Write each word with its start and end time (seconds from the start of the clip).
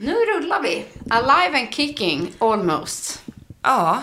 Nu 0.00 0.14
rullar 0.14 0.62
vi. 0.62 0.84
Alive 1.10 1.58
and 1.58 1.74
kicking, 1.74 2.32
almost. 2.38 3.22
Ja, 3.62 4.02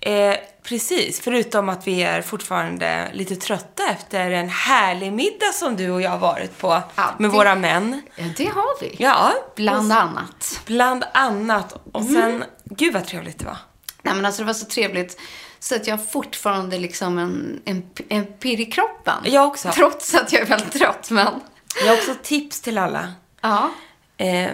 eh, 0.00 0.34
precis. 0.62 1.20
Förutom 1.20 1.68
att 1.68 1.86
vi 1.86 2.02
är 2.02 2.22
fortfarande 2.22 3.08
lite 3.12 3.36
trötta 3.36 3.82
efter 3.90 4.30
en 4.30 4.48
härlig 4.48 5.12
middag 5.12 5.52
som 5.54 5.76
du 5.76 5.90
och 5.90 6.02
jag 6.02 6.10
har 6.10 6.18
varit 6.18 6.58
på 6.58 6.82
Ja, 6.94 7.14
med 7.18 7.30
det- 7.30 7.34
våra 7.36 7.54
män. 7.54 8.02
Ja, 8.16 8.24
det 8.36 8.44
har 8.46 8.80
vi. 8.80 8.96
Ja, 8.98 9.32
Bland 9.56 9.92
och- 9.92 9.98
annat. 9.98 10.60
Bland 10.66 11.04
annat. 11.14 11.72
Och 11.92 12.00
Mm. 12.00 12.14
sen, 12.14 12.44
gud 12.64 12.94
vad 12.94 13.06
trevligt 13.06 13.38
det 13.38 13.44
var. 13.44 13.56
Nej, 14.02 14.14
men 14.14 14.26
alltså 14.26 14.42
det 14.42 14.46
var 14.46 14.54
så 14.54 14.66
trevligt. 14.66 15.20
Så 15.58 15.74
att 15.76 15.86
jag 15.86 15.96
har 15.96 16.04
fortfarande 16.04 16.78
liksom 16.78 17.18
en, 17.18 17.60
en, 17.64 17.90
en 18.08 18.26
pirr 18.26 18.60
i 18.60 18.66
kroppen. 18.66 19.14
Jag 19.24 19.46
också. 19.48 19.70
Trots 19.74 20.14
att 20.14 20.32
jag 20.32 20.42
är 20.42 20.46
väldigt 20.46 20.72
trött, 20.72 21.10
men... 21.10 21.40
Jag 21.80 21.86
har 21.86 21.96
också 21.96 22.14
tips 22.22 22.60
till 22.60 22.78
alla. 22.78 23.12
Ja. 23.40 23.70
Eh, 24.16 24.50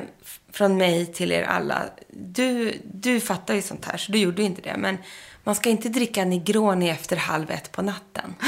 från 0.53 0.77
mig 0.77 1.07
till 1.07 1.33
er 1.33 1.43
alla. 1.43 1.83
Du, 2.09 2.81
du 2.85 3.21
fattar 3.21 3.55
ju 3.55 3.63
sånt 3.63 3.85
här, 3.85 3.97
så 3.97 4.13
du 4.13 4.19
gjorde 4.19 4.43
ju 4.43 4.47
inte 4.49 4.63
det. 4.63 4.77
Men 4.77 4.99
man 5.45 5.55
ska 5.55 5.71
inte 5.71 5.89
dricka 5.89 6.25
Negroni 6.25 6.91
efter 6.91 7.17
halv 7.17 7.51
ett 7.51 7.73
på 7.73 7.83
natten. 7.83 8.35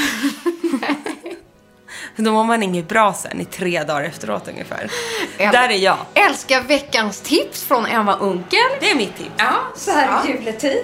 Då 2.15 2.31
mår 2.31 2.43
man 2.43 2.63
inget 2.63 2.87
bra 2.87 3.13
sen 3.13 3.41
i 3.41 3.45
tre 3.45 3.83
dagar 3.83 4.03
efteråt 4.03 4.47
ungefär. 4.47 4.91
Där 5.37 5.69
är 5.69 5.77
jag. 5.77 5.97
Älskar 6.13 6.61
veckans 6.61 7.21
tips 7.21 7.63
från 7.63 7.85
Emma 7.85 8.15
Unkel. 8.15 8.59
Det 8.79 8.91
är 8.91 8.95
mitt 8.95 9.17
tips. 9.17 9.29
Ja, 9.37 9.55
så 9.75 9.91
här 9.91 10.29
i 10.29 10.31
juletid. 10.31 10.83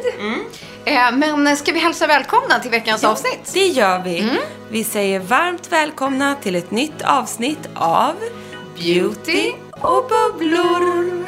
Eh, 0.86 1.12
men 1.12 1.58
ska 1.58 1.72
vi 1.72 1.80
hälsa 1.80 2.08
välkomna 2.08 2.60
till 2.60 2.72
veckans 2.72 3.04
avsnitt? 3.04 3.52
Det 3.54 3.68
gör 3.68 4.00
vi. 4.00 4.40
Vi 4.70 4.84
säger 4.84 5.20
varmt 5.20 5.72
välkomna 5.72 6.36
till 6.36 6.56
ett 6.56 6.72
nytt 6.72 7.02
avsnitt 7.02 7.70
av 7.76 8.16
Beauty 8.86 9.52
och 9.72 10.10
bubblor. 10.10 11.26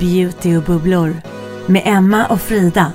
Beauty 0.00 0.56
och 0.56 0.62
bubblor 0.62 1.16
med 1.66 1.82
Emma 1.84 2.26
och 2.26 2.40
Frida. 2.40 2.92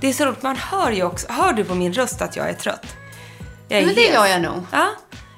Det 0.00 0.08
är 0.08 0.12
så 0.12 0.24
roligt, 0.24 0.42
man 0.42 0.56
hör 0.56 0.90
ju 0.90 1.02
också, 1.02 1.26
hör 1.32 1.52
du 1.52 1.64
på 1.64 1.74
min 1.74 1.92
röst 1.92 2.22
att 2.22 2.36
jag 2.36 2.48
är 2.48 2.54
trött? 2.54 2.86
Jag 3.68 3.80
är 3.80 3.86
Men 3.86 3.94
det 3.94 4.00
hes. 4.00 4.14
gör 4.14 4.26
jag 4.26 4.42
nog. 4.42 4.62
Ja. 4.72 4.86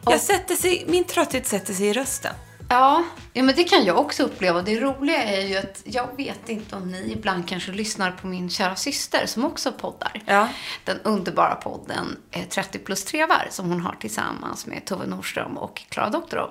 Jag 0.04 0.20
sätter 0.20 0.54
sig, 0.54 0.84
min 0.88 1.04
trötthet 1.04 1.46
sätter 1.46 1.74
sig 1.74 1.86
i 1.86 1.92
rösten. 1.92 2.34
Ja, 2.68 3.04
ja, 3.32 3.42
men 3.42 3.54
det 3.54 3.64
kan 3.64 3.84
jag 3.84 3.98
också 3.98 4.22
uppleva. 4.22 4.62
Det 4.62 4.80
roliga 4.80 5.24
är 5.24 5.46
ju 5.46 5.56
att 5.56 5.82
jag 5.84 6.16
vet 6.16 6.48
inte 6.48 6.76
om 6.76 6.92
ni 6.92 7.12
ibland 7.12 7.48
kanske 7.48 7.72
lyssnar 7.72 8.10
på 8.10 8.26
min 8.26 8.50
kära 8.50 8.76
syster 8.76 9.26
som 9.26 9.44
också 9.44 9.72
poddar. 9.72 10.22
Ja. 10.26 10.48
Den 10.84 11.00
underbara 11.02 11.54
podden 11.54 12.16
eh, 12.30 12.48
30 12.48 12.78
plus 12.78 13.04
trevar 13.04 13.48
som 13.50 13.68
hon 13.68 13.80
har 13.80 13.96
tillsammans 14.00 14.66
med 14.66 14.84
Tove 14.84 15.06
Nordström 15.06 15.58
och 15.58 15.82
Klara 15.88 16.10
Doktorov. 16.10 16.50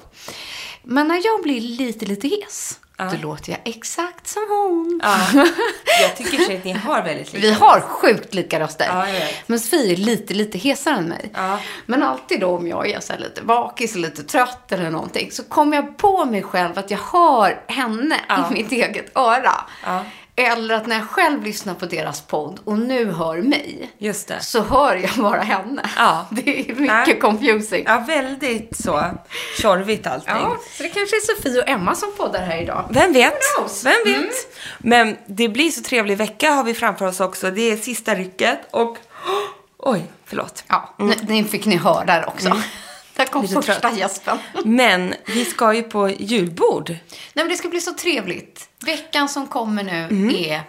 Men 0.84 1.08
när 1.08 1.22
jag 1.26 1.44
blir 1.44 1.62
lite, 1.62 2.06
lite 2.06 2.28
hes, 2.28 2.80
då 3.10 3.18
låter 3.22 3.52
jag 3.52 3.60
exakt 3.66 4.28
som 4.28 4.42
hon. 4.50 5.00
Ja. 5.04 5.18
Jag 6.02 6.16
tycker 6.18 6.38
sig 6.38 6.58
att 6.58 6.64
ni 6.64 6.72
har 6.72 7.02
väldigt 7.04 7.34
lika. 7.34 7.48
Vi 7.48 7.54
har 7.54 7.80
sjukt 7.80 8.34
lika 8.34 8.60
röster. 8.60 8.86
Ja. 8.90 9.28
Men 9.48 9.60
Sofie 9.60 9.92
är 9.92 9.96
lite, 9.96 10.34
lite 10.34 10.58
hesare 10.58 10.96
än 10.96 11.06
mig. 11.10 11.32
Ja. 11.34 11.60
Men 11.86 12.04
alltid 12.04 12.40
då 12.40 12.48
om 12.58 12.68
jag 12.68 12.90
är 12.90 13.00
så 13.00 13.14
lite 13.20 13.42
bakis, 13.42 13.96
lite 13.96 14.24
trött 14.24 14.72
eller 14.72 14.90
någonting, 14.90 15.32
så 15.32 15.44
kommer 15.44 15.78
jag 15.78 15.98
på 15.98 16.26
mig 16.26 16.44
själv 16.44 16.80
att 16.80 16.92
jag 16.92 17.00
hör 17.14 17.62
henne 17.68 18.20
Ja. 18.30 18.48
i 18.50 18.54
mitt 18.54 18.72
eget 18.72 19.18
öra. 19.18 19.56
Ja. 20.42 20.52
Eller 20.52 20.76
att 20.76 20.88
när 20.88 20.96
jag 20.96 21.08
själv 21.10 21.44
lyssnar 21.44 21.74
på 21.74 21.86
deras 21.86 22.22
podd 22.22 22.60
och 22.64 22.80
nu 22.80 23.12
hör 23.12 23.42
mig, 23.42 23.92
Just 23.98 24.28
det. 24.28 24.40
så 24.42 24.62
hör 24.64 24.96
jag 24.96 25.24
bara 25.24 25.42
henne. 25.42 25.90
Ja. 25.98 26.28
Det 26.32 26.60
är 26.60 26.76
mycket 26.76 27.08
Nej. 27.08 27.20
confusing. 27.20 27.84
Ja, 27.88 28.04
väldigt 28.08 28.78
så 28.78 29.04
tjorvigt 29.62 30.08
allting. 30.08 30.34
Ja, 30.36 30.58
så 30.78 30.84
det 30.84 30.90
kanske 30.90 31.16
är 31.16 31.36
Sofie 31.36 31.62
och 31.62 31.70
Emma 31.70 31.96
som 31.96 32.12
poddar 32.18 32.42
här 32.42 32.62
idag. 32.62 32.86
Vem 32.90 33.14
vet? 33.14 33.34
Vem 33.84 33.94
vet? 34.06 34.16
Mm. 34.16 34.30
Men 34.78 35.18
det 35.26 35.50
blir 35.50 35.70
så 35.72 35.82
trevlig 35.82 36.18
vecka 36.18 36.52
har 36.52 36.64
vi 36.64 36.74
framför 36.74 37.06
oss 37.06 37.20
också. 37.20 37.52
Det 37.52 37.72
är 37.72 37.78
sista 37.78 38.16
rycket 38.16 38.60
och... 38.72 38.98
Oj, 39.78 40.04
förlåt. 40.26 40.64
Ja, 40.68 40.94
nu, 40.98 41.14
nu 41.28 41.44
fick 41.44 41.66
ni 41.66 41.76
höra 41.78 42.06
där 42.06 42.28
också. 42.28 42.62
Där 43.16 43.26
kom. 43.26 43.42
Lite 43.42 43.54
första 43.54 43.74
trött. 43.80 43.98
gäspen. 43.98 44.38
Men 44.66 45.14
vi 45.26 45.46
ska 45.46 45.74
ju 45.74 45.84
på 45.84 46.10
julbord. 46.10 46.90
Nej, 46.90 47.00
men 47.34 47.48
det 47.50 47.56
ska 47.56 47.68
bli 47.70 47.82
så 47.82 47.94
trevligt. 47.94 48.70
Veckan 48.86 49.30
som 49.30 49.48
kommer 49.48 49.84
nu 49.84 49.92
Mm. 50.04 50.36
är... 50.36 50.62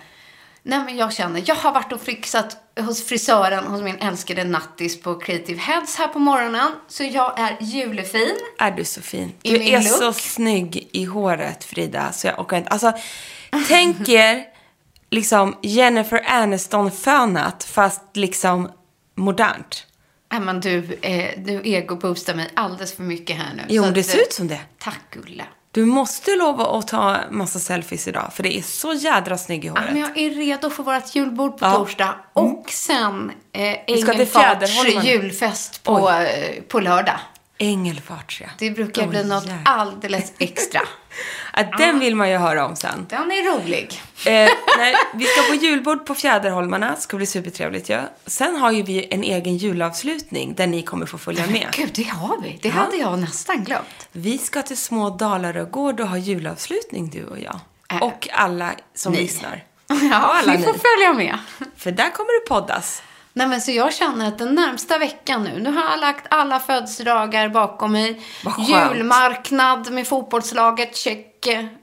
Nej, 0.65 0.79
men 0.85 0.97
jag 0.97 1.13
känner, 1.13 1.43
jag 1.47 1.55
har 1.55 1.73
varit 1.73 1.93
och 1.93 2.01
fixat 2.01 2.57
hos 2.81 3.05
frisören 3.09 3.67
hos 3.67 3.83
min 3.83 3.97
älskade 3.99 4.45
nattis 4.45 5.01
på 5.03 5.15
Creative 5.15 5.61
Heads 5.61 5.97
här 5.97 6.09
på 6.09 6.19
morgonen. 6.19 6.73
Så 6.89 7.05
jag 7.05 7.39
är 7.41 7.57
julefin. 7.61 8.37
Är 8.59 8.71
du 8.71 8.85
så 8.85 9.03
fin? 9.03 9.33
Du 9.43 9.63
är 9.65 9.79
look. 9.79 9.89
så 9.99 10.13
snygg 10.13 10.89
i 10.93 11.05
håret, 11.05 11.65
Frida. 11.65 12.13
Så 12.13 12.27
jag 12.27 12.39
orkar 12.41 12.57
inte. 12.57 12.69
Alltså, 12.71 12.93
tänk 13.69 14.09
er 14.09 14.45
liksom 15.11 15.57
Jennifer 15.63 16.23
Aniston-fönat, 16.27 17.65
fast 17.65 18.03
liksom 18.15 18.71
modernt. 19.15 19.87
Nej, 20.33 20.41
men 20.41 20.61
du, 20.61 20.99
eh, 21.03 21.31
du 21.37 21.61
egoboostar 21.65 22.35
mig 22.35 22.49
alldeles 22.55 22.93
för 22.97 23.03
mycket 23.03 23.37
här 23.37 23.55
nu. 23.57 23.63
Jo, 23.69 23.83
men 23.83 23.95
det 23.95 24.03
ser 24.03 24.19
eh, 24.19 24.23
ut 24.23 24.33
som 24.33 24.49
det. 24.49 24.61
Tack, 24.79 25.01
Gulle. 25.11 25.45
Du 25.71 25.85
måste 25.85 26.37
lova 26.37 26.67
att 26.79 26.89
ta 26.89 27.17
massa 27.31 27.59
selfies 27.59 28.09
idag, 28.09 28.33
för 28.35 28.43
det 28.43 28.59
är 28.59 28.63
så 28.63 28.93
jädra 28.93 29.39
snygg 29.39 29.65
i 29.65 29.67
Ja, 29.67 29.73
håret. 29.73 29.93
men 29.93 30.01
jag 30.01 30.19
är 30.19 30.31
redo 30.31 30.71
för 30.71 30.83
vårt 30.83 31.15
julbord 31.15 31.59
på 31.59 31.65
Ja. 31.67 31.73
torsdag. 31.73 32.15
Och 32.33 32.65
sen 32.71 33.33
eh, 33.53 35.05
julfest 35.05 35.83
på, 35.83 36.11
eh, 36.11 36.63
på 36.69 36.81
lördag. 36.81 37.19
Ängelfart, 37.59 38.39
ja. 38.41 38.47
Det 38.59 38.71
brukar 38.71 39.03
Åh, 39.03 39.09
bli 39.09 39.25
något 39.25 39.47
jävlar. 39.47 39.63
alldeles 39.73 40.33
extra. 40.39 40.81
Att 41.53 41.79
den 41.79 41.99
vill 42.01 42.17
man 42.17 42.31
ju 42.31 42.37
höra 42.37 42.67
om 42.67 42.77
sen. 42.77 43.07
Den 43.09 43.31
är 43.33 43.53
rolig. 43.57 44.03
Eh, 44.27 44.33
nej, 44.79 44.95
vi 45.15 45.25
ska 45.25 45.43
på 45.43 45.55
julbord 45.55 46.07
på 46.07 46.15
Fjäderholmarna. 46.15 46.97
ska 46.97 47.17
bli 47.17 47.27
supertrevligt 47.27 47.89
ju. 47.91 47.95
Ja. 47.95 48.01
Sen 48.27 48.57
har 48.57 48.71
ju 48.73 48.83
vi 48.83 49.07
en 49.11 49.23
egen 49.25 49.57
julavslutning 49.57 50.55
där 50.55 50.67
ni 50.67 50.83
kommer 50.83 51.07
få 51.07 51.19
följa 51.19 51.47
med. 51.47 51.67
Gud, 51.73 51.91
det 51.95 52.03
har 52.09 52.41
vi. 52.43 52.59
Det 52.63 52.69
hade 52.69 52.97
jag 52.97 53.19
nästan 53.19 53.65
glömt. 53.65 54.09
Vi 54.13 54.39
ska 54.39 54.63
till 54.63 54.77
Små 54.77 55.11
Dalarö 55.11 55.65
gård 55.65 56.01
och 56.01 56.09
ha 56.09 56.17
julavslutning 56.17 57.11
du 57.11 57.25
och 57.25 57.41
jag. 57.41 57.61
Äh. 57.91 58.03
Och 58.03 58.29
alla 58.33 58.71
som 58.95 59.13
Ni. 59.13 59.19
lyssnar. 59.21 59.65
Ja, 60.11 60.17
alla 60.17 60.53
ni 60.53 60.63
får 60.65 60.73
ni. 60.73 60.79
följa 60.79 61.13
med. 61.13 61.39
För 61.77 61.91
där 61.91 62.11
kommer 62.11 62.41
det 62.41 62.49
poddas. 62.49 63.03
Nej, 63.33 63.49
men 63.49 63.61
så 63.61 63.71
jag 63.71 63.95
känner 63.95 64.29
att 64.29 64.39
den 64.39 64.55
närmsta 64.55 64.99
veckan 64.99 65.45
nu, 65.45 65.59
nu 65.59 65.71
har 65.71 65.91
jag 65.91 66.01
lagt 66.01 66.27
alla 66.31 66.61
födelsedagar 66.61 67.49
bakom 67.49 67.93
mig. 67.93 68.21
Julmarknad 68.59 69.93
med 69.93 70.07
fotbollslaget, 70.07 70.97
check. 70.97 71.29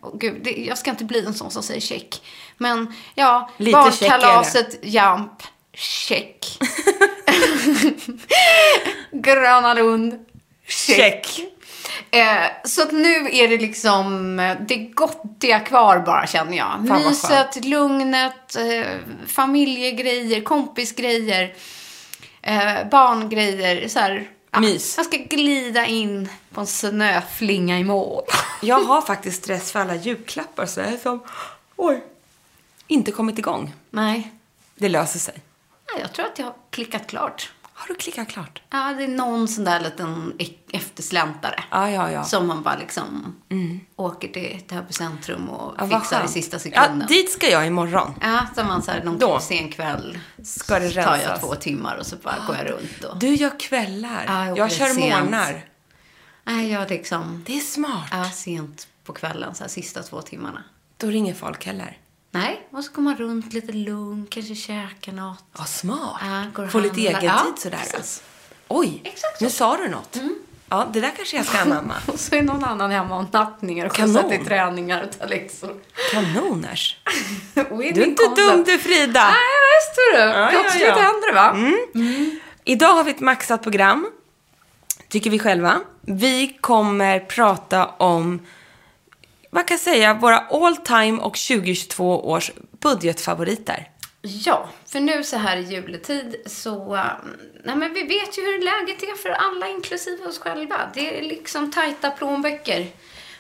Oh, 0.01 0.18
gud, 0.18 0.44
det, 0.44 0.51
jag 0.51 0.78
ska 0.78 0.90
inte 0.90 1.06
bli 1.06 1.25
en 1.25 1.34
sån 1.34 1.51
som 1.51 1.63
säger 1.63 1.81
check. 1.81 2.22
Men 2.57 2.94
ja, 3.16 3.50
Lite 3.57 3.72
barnkalaset, 3.72 4.80
jamp, 4.81 5.44
check. 5.74 6.57
Gröna 9.12 9.74
Lund, 9.74 10.25
check. 10.68 11.40
Eh, 12.11 12.45
så 12.63 12.81
att 12.81 12.91
nu 12.91 13.29
är 13.31 13.47
det 13.47 13.57
liksom 13.57 14.39
eh, 14.39 14.57
det 14.67 14.75
gottiga 14.75 15.59
kvar 15.59 16.00
bara 16.00 16.27
känner 16.27 16.57
jag. 16.57 16.81
Myset, 16.81 17.65
lugnet, 17.65 18.56
eh, 18.56 18.85
familjegrejer, 19.27 20.41
kompisgrejer, 20.41 21.53
eh, 22.41 22.89
barngrejer. 22.91 23.88
Så 23.88 24.00
här, 24.00 24.27
ja, 24.51 24.59
Mys. 24.59 24.97
Jag 24.97 25.06
ska 25.06 25.17
glida 25.17 25.85
in 25.85 26.29
på 26.53 26.61
en 26.61 26.67
snöflinga 26.67 27.79
i 27.79 27.83
mål. 27.83 28.23
Jag 28.62 28.79
har 28.81 29.01
faktiskt 29.01 29.44
stress 29.44 29.71
för 29.71 29.79
alla 29.79 29.95
julklappar 29.95 30.65
så 30.65 30.79
jag 30.79 30.88
är 30.89 30.97
som, 30.97 31.23
oj, 31.75 32.03
inte 32.88 33.12
kommit 33.12 33.39
igång. 33.39 33.73
Nej, 33.89 34.31
Det 34.75 34.89
löser 34.89 35.19
sig. 35.19 35.35
Nej, 35.94 36.01
jag 36.01 36.13
tror 36.13 36.25
att 36.25 36.39
jag 36.39 36.45
har 36.45 36.55
klickat 36.69 37.07
klart. 37.07 37.51
Har 37.79 37.87
du 37.87 37.95
klickat 37.95 38.27
klart? 38.27 38.61
Ja, 38.69 38.93
det 38.97 39.03
är 39.03 39.07
någon 39.07 39.47
sån 39.47 39.63
där 39.63 39.79
liten 39.79 40.33
eftersläntare. 40.71 41.63
Ja, 41.71 41.89
ja, 41.89 42.11
ja. 42.11 42.23
Som 42.23 42.47
man 42.47 42.63
bara 42.63 42.77
liksom 42.77 43.35
åker 43.95 44.27
till 44.27 44.61
Täby 44.67 44.93
centrum 44.93 45.49
och 45.49 45.75
Ja, 45.77 45.99
fixar 45.99 46.25
i 46.25 46.27
sista 46.27 46.59
sekunden. 46.59 46.99
Ja, 46.99 47.07
dit 47.07 47.31
ska 47.31 47.49
jag 47.49 47.67
imorgon. 47.67 48.13
Ja, 48.21 48.45
som 48.55 48.67
man 48.67 48.81
så 48.81 48.91
här, 48.91 49.03
någon 49.03 49.19
Då. 49.19 49.39
sen 49.39 49.71
kväll 49.71 50.19
Ska 50.43 50.79
det 50.79 50.89
så 50.89 51.03
tar 51.03 51.17
jag 51.17 51.39
två 51.39 51.55
timmar 51.55 51.97
och 51.97 52.05
så 52.05 52.15
bara 52.15 52.35
går 52.47 52.55
jag 52.55 52.69
runt 52.69 53.03
och... 53.03 53.19
Du 53.19 53.27
gör 53.27 53.59
kvällar. 53.59 54.25
Ja, 54.27 54.45
jag 54.45 54.57
jag 54.57 54.71
kör 54.71 54.93
morgnar. 54.93 55.65
Nej, 56.43 56.71
jag 56.71 56.89
liksom... 56.89 57.43
Det 57.47 57.57
är 57.57 57.61
smart. 57.61 58.07
Ja, 58.11 58.29
sent 58.29 58.87
på 59.03 59.13
kvällen, 59.13 59.55
så 59.55 59.63
här 59.63 59.69
sista 59.69 60.03
två 60.03 60.21
timmarna. 60.21 60.63
Då 60.97 61.07
ringer 61.07 61.33
folk 61.33 61.65
heller. 61.65 61.97
Nej, 62.31 62.67
och 62.71 62.83
så 62.83 62.91
går 62.91 63.01
man 63.01 63.15
runt 63.15 63.53
lite 63.53 63.71
lugn, 63.71 64.27
kanske 64.29 64.55
käkar 64.55 65.11
något. 65.11 65.43
Ja, 65.57 65.63
smart. 65.65 66.21
Ja, 66.21 66.43
går 66.53 66.67
Få 66.67 66.79
lite 66.79 66.99
egen 67.01 67.23
Ja, 67.23 67.39
tid 67.45 67.59
sådär. 67.63 67.77
precis. 67.91 68.23
Oj, 68.67 69.01
Exakt 69.03 69.41
nu 69.41 69.49
så. 69.49 69.55
sa 69.55 69.77
du 69.77 69.87
något. 69.89 70.17
Ja, 70.69 70.87
det 70.93 70.99
där 71.01 71.11
kanske 71.17 71.37
jag 71.37 71.45
ska 71.45 71.57
anamma. 71.59 71.93
Och 72.07 72.19
så 72.19 72.35
är 72.35 72.41
någon 72.41 72.63
annan 72.63 72.91
hemma 72.91 73.17
och 73.17 73.33
nattningar 73.33 73.85
och 73.85 73.97
skjutsar 73.97 74.29
till 74.29 74.45
träningar 74.45 75.03
och 75.03 75.19
tar 75.19 75.27
läxor. 75.27 75.75
Kanoners. 76.11 76.97
Du 77.53 77.61
är 77.61 77.83
inte 78.07 78.23
koncept. 78.23 78.35
dum 78.49 78.63
du 78.63 78.77
Frida. 78.77 79.23
Nej, 79.23 79.33
visst 79.79 79.95
du. 79.95 80.17
Ja, 80.19 80.25
ja, 80.27 80.47
Plötsligt 80.49 80.87
ja. 80.87 80.93
händer 80.95 81.27
det 81.27 81.33
va? 81.35 81.57
Idag 82.63 82.93
har 82.93 83.03
vi 83.03 83.11
ett 83.11 83.19
maxat 83.19 83.63
program. 83.63 84.11
Tycker 85.09 85.29
vi 85.29 85.39
själva. 85.39 85.79
Vi 86.01 86.57
kommer 86.61 87.19
prata 87.19 87.85
om, 87.87 88.39
vad 89.50 89.68
kan 89.68 89.75
jag 89.75 89.81
säga, 89.81 90.13
våra 90.13 90.38
all 90.40 90.78
time 90.78 91.22
och 91.22 91.38
2022 91.38 92.30
års 92.30 92.51
budgetfavoriter. 92.80 93.90
Ja, 94.22 94.69
för 94.88 95.00
nu 95.00 95.24
så 95.24 95.38
här 95.38 95.57
i 95.57 95.62
juletid 95.62 96.36
så... 96.46 96.96
um, 96.96 97.38
Nej 97.63 97.75
men 97.75 97.94
vi 97.94 98.04
vet 98.04 98.38
ju 98.38 98.42
hur 98.42 98.62
läget 98.62 99.04
är 99.04 99.16
för 99.18 99.30
alla, 99.30 99.68
inklusive 99.68 100.25
oss 100.25 100.40
själva. 100.40 100.78
Det 100.94 101.19
är 101.19 101.22
liksom 101.22 101.72
tajta 101.72 102.12
plånböcker. 102.12 102.88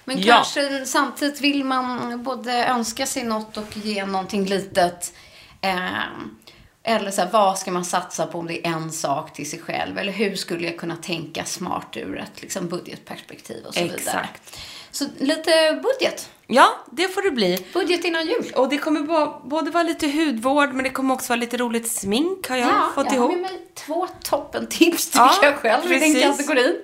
Men 0.05 0.19
Ja. 0.21 0.33
kanske 0.35 0.85
samtidigt 0.85 1.41
vill 1.41 1.63
man 1.63 2.23
både 2.23 2.65
önska 2.65 3.05
sig 3.05 3.23
något 3.23 3.57
och 3.57 3.77
ge 3.77 4.05
någonting 4.05 4.45
litet. 4.45 5.13
Ehm, 5.61 6.37
eller 6.83 7.11
så 7.11 7.21
här, 7.21 7.29
vad 7.31 7.57
ska 7.59 7.71
man 7.71 7.85
satsa 7.85 8.27
på 8.27 8.39
om 8.39 8.47
det 8.47 8.67
är 8.67 8.71
en 8.71 8.91
sak 8.91 9.33
till 9.33 9.49
sig 9.49 9.59
själv? 9.59 9.97
Eller 9.97 10.11
hur 10.11 10.35
skulle 10.35 10.67
jag 10.67 10.77
kunna 10.77 10.95
tänka 10.95 11.45
smart 11.45 11.97
ur 11.97 12.17
ett 12.17 12.41
liksom, 12.41 12.67
budgetperspektiv 12.67 13.65
och 13.65 13.73
så 13.73 13.79
vidare. 13.81 13.97
Exakt. 13.97 14.57
Så 14.91 15.05
lite 15.17 15.81
budget. 15.83 16.29
Ja, 16.47 16.69
det 16.91 17.07
får 17.07 17.21
det 17.21 17.31
bli. 17.31 17.65
Budget 17.73 18.05
innan 18.05 18.25
jul. 18.27 18.51
Och 18.55 18.69
det 18.69 18.77
kommer 18.77 19.01
både 19.49 19.71
vara 19.71 19.83
lite 19.83 20.07
hudvård, 20.07 20.73
men 20.73 20.83
det 20.83 20.89
kommer 20.89 21.13
också 21.13 21.29
vara 21.29 21.39
lite 21.39 21.57
roligt 21.57 21.91
smink 21.91 22.49
har 22.49 22.57
jag 22.57 22.93
fått 22.95 23.05
jag 23.05 23.15
ihop. 23.15 23.31
har 23.31 23.37
med 23.37 23.51
mig 23.51 23.61
två 23.73 24.07
toppentips 24.23 25.05
tycker 25.05 25.19
Ja, 25.19 25.39
jag 25.41 25.55
själv 25.55 25.85
i 25.85 25.89
den 25.89 25.99
precis. 25.99 26.23
kategorin. 26.23 26.81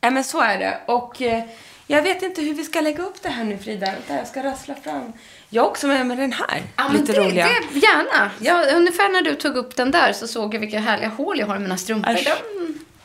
Ja, 0.00 0.10
men 0.10 0.24
så 0.24 0.40
är 0.40 0.58
det. 0.58 0.80
Och 0.86 1.22
eh, 1.22 1.44
jag 1.86 2.02
vet 2.02 2.22
inte 2.22 2.42
hur 2.42 2.54
vi 2.54 2.64
ska 2.64 2.80
lägga 2.80 3.02
upp 3.02 3.22
det 3.22 3.28
här 3.28 3.44
nu, 3.44 3.58
Frida. 3.58 3.86
Vänta, 3.86 4.14
jag 4.14 4.26
ska 4.28 4.42
rassla 4.42 4.74
fram. 4.74 5.12
Jag 5.54 5.62
har 5.62 5.68
också 5.70 5.86
med 5.86 6.06
mig 6.06 6.16
den 6.16 6.32
här. 6.32 6.62
Ja, 6.76 6.88
men 6.88 6.96
lite 7.00 7.12
det, 7.12 7.18
roliga. 7.20 7.48
Det, 7.72 7.78
gärna. 7.78 8.30
Ja, 8.40 8.76
ungefär 8.76 9.08
när 9.12 9.22
du 9.22 9.34
tog 9.34 9.56
upp 9.56 9.76
den 9.76 9.90
där 9.90 10.12
så 10.12 10.26
såg 10.28 10.54
jag 10.54 10.60
vilka 10.60 10.78
härliga 10.78 11.08
hål 11.08 11.38
jag 11.38 11.46
har 11.46 11.56
i 11.56 11.58
mina 11.58 11.76
strumpor. 11.76 12.16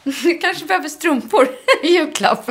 Jag 0.03 0.41
kanske 0.41 0.65
behöver 0.65 0.89
strumpor 0.89 1.47
i 1.83 1.87
julklapp. 1.87 2.49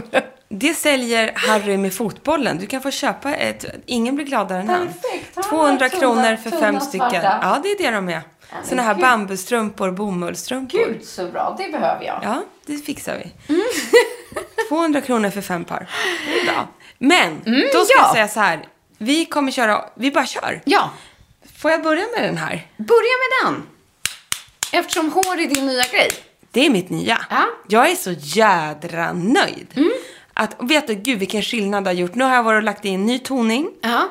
Det 0.49 0.75
säljer 0.75 1.33
Harry 1.35 1.77
med 1.77 1.95
fotbollen. 1.95 2.59
Du 2.59 2.67
kan 2.67 2.81
få 2.83 2.91
köpa 2.91 3.35
ett. 3.35 3.65
Ingen 3.87 4.15
blir 4.15 4.27
gladare 4.27 4.61
än 4.61 4.69
han. 4.69 4.87
Perfekt. 4.87 5.33
Ja, 5.37 5.43
200 5.43 5.89
tunna- 5.89 6.01
kronor 6.01 6.37
för 6.37 6.51
tunna 6.51 6.63
fem 6.63 6.81
stycken. 6.81 7.11
svarta. 7.11 7.39
Ja, 7.43 7.61
det 7.63 7.69
är 7.71 7.79
det 7.79 7.91
de 7.97 8.09
är. 8.09 8.23
Såna 8.65 8.83
här 8.83 8.95
gud. 8.95 9.03
bambustrumpor, 9.03 9.91
bomullsstrumpor. 9.91 10.79
Gud 10.79 11.05
så 11.05 11.27
bra, 11.27 11.57
det 11.59 11.73
behöver 11.73 12.05
jag. 12.05 12.21
Ja, 12.23 12.43
det 12.67 12.79
fixar 12.79 13.19
vi. 13.19 13.55
200 14.69 15.01
kronor 15.01 15.31
för 15.31 15.41
fem 15.41 15.65
par. 15.65 15.87
Det 16.27 16.41
är 16.41 16.45
bra. 16.45 16.69
Men, 16.99 17.41
då 17.45 17.85
ska 17.85 17.95
ja. 17.99 18.03
jag 18.03 18.13
säga 18.13 18.29
så 18.29 18.41
här. 18.41 18.67
Vi 18.99 19.25
kommer 19.25 19.53
köra, 19.53 19.85
vi 19.95 20.11
bara 20.11 20.27
kör. 20.27 20.63
Ja, 20.65 20.91
Får 21.57 21.71
jag 21.71 21.83
börja 21.83 22.05
med 22.17 22.29
den 22.29 22.37
här? 22.37 22.67
börja 22.77 23.13
med 23.23 23.45
den. 23.55 23.63
Eftersom 24.81 25.13
hår 25.13 25.41
är 25.41 25.47
din 25.55 25.67
nya 25.67 25.83
grej. 25.83 26.11
Det 26.51 26.67
är 26.67 26.71
mitt 26.71 26.91
nya. 26.91 27.27
Ja. 27.31 27.37
Mm. 27.37 27.49
Jag 27.69 27.91
är 27.91 27.97
så 27.97 28.13
jädra 28.19 29.13
nöjd. 29.13 29.91
Att, 30.33 30.57
vet 30.61 30.87
du, 30.87 30.95
gud 30.95 31.19
vilken 31.19 31.43
skillnad 31.43 31.85
det 31.85 31.91
har 31.91 31.95
gjort. 31.95 32.15
Nu 32.15 32.25
har 32.25 32.35
jag 32.35 32.43
varit 32.43 32.57
och 32.59 32.63
lagt 32.63 32.85
in 32.85 33.07
ny 33.07 33.19
toning. 33.19 33.71
Ja, 33.81 34.09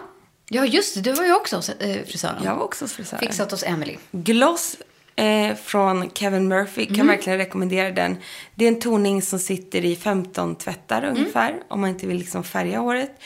ja 0.50 0.66
just 0.66 0.96
det. 0.96 1.02
Du 1.02 1.14
var 1.14 1.26
ju 1.26 1.36
också 1.36 1.56
hos 1.56 1.70
eh, 1.70 2.06
frisören. 2.06 2.42
Jag 2.44 2.56
var 2.56 2.64
också 2.64 2.84
hos 2.86 2.94
frisören. 2.94 3.20
Fixat 3.20 3.52
hos 3.52 3.64
Emily. 3.64 3.98
Gloss 4.12 4.76
eh, 5.16 5.56
från 5.56 6.10
Kevin 6.14 6.48
Murphy. 6.48 6.86
Kan 6.86 7.08
verkligen 7.08 7.40
rekommendera 7.40 7.92
den. 7.92 8.18
Det 8.56 8.66
är 8.66 8.70
en 8.70 8.80
toning 8.80 9.22
som 9.22 9.40
sitter 9.40 9.86
i 9.86 9.95
15 9.95 10.56
tvättar 10.56 11.04
ungefär. 11.06 11.56
Om 11.68 11.81
man 11.81 11.90
inte 11.90 12.07
vill 12.07 12.18
liksom 12.18 12.44
färga 12.44 12.80
håret. 12.80 13.19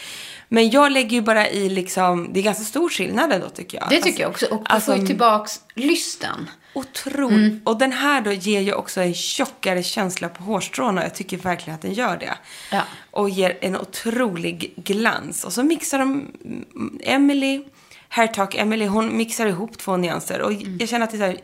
Men 0.52 0.70
jag 0.70 0.92
lägger 0.92 1.12
ju 1.12 1.22
bara 1.22 1.50
i 1.50 1.70
liksom, 1.70 2.30
det 2.34 2.40
är 2.40 2.44
ganska 2.44 2.64
stor 2.64 2.90
skillnad 2.90 3.32
ändå 3.32 3.50
tycker 3.50 3.78
jag. 3.78 3.90
Det 3.90 4.02
tycker 4.02 4.22
jag 4.22 4.30
också. 4.30 4.46
Och 4.46 4.58
du 4.58 4.64
alltså, 4.66 4.92
får 4.92 5.02
ju 5.02 5.08
tillbaks 5.08 5.60
lysten. 5.76 6.50
Otroligt. 6.74 7.68
Och 7.68 7.78
den 7.78 7.92
här 7.92 8.22
då 8.22 8.32
ger 8.32 8.62
ju 8.62 8.74
också 8.74 9.02
en 9.02 9.14
tjockare 9.14 9.84
känsla 9.84 10.30
på 10.30 10.44
hårstråna. 10.44 11.04
Jag 11.04 11.16
tycker 11.16 11.38
verkligen 11.38 11.76
att 11.76 11.82
den 11.82 11.94
gör 11.94 12.18
det. 12.18 12.34
Ja. 12.72 12.82
Och 13.12 13.30
ger 13.30 13.58
en 13.62 13.78
otrolig 13.78 14.74
glans. 14.76 15.44
Och 15.44 15.54
så 15.54 15.64
mixar 15.64 16.00
de 16.00 16.12
mm, 16.44 17.00
Emily, 17.04 17.64
Hairtalk 18.10 18.56
Emily, 18.56 18.86
hon 18.86 19.18
mixar 19.18 19.46
ihop 19.46 19.78
två 19.78 19.98
nyanser. 19.98 20.42
Och 20.42 20.54
jag 20.80 20.90
känner 20.90 21.04
att 21.04 21.12
det 21.12 21.18
är 21.18 21.20
så 21.20 21.26
här 21.26 21.32
mm, 21.32 21.42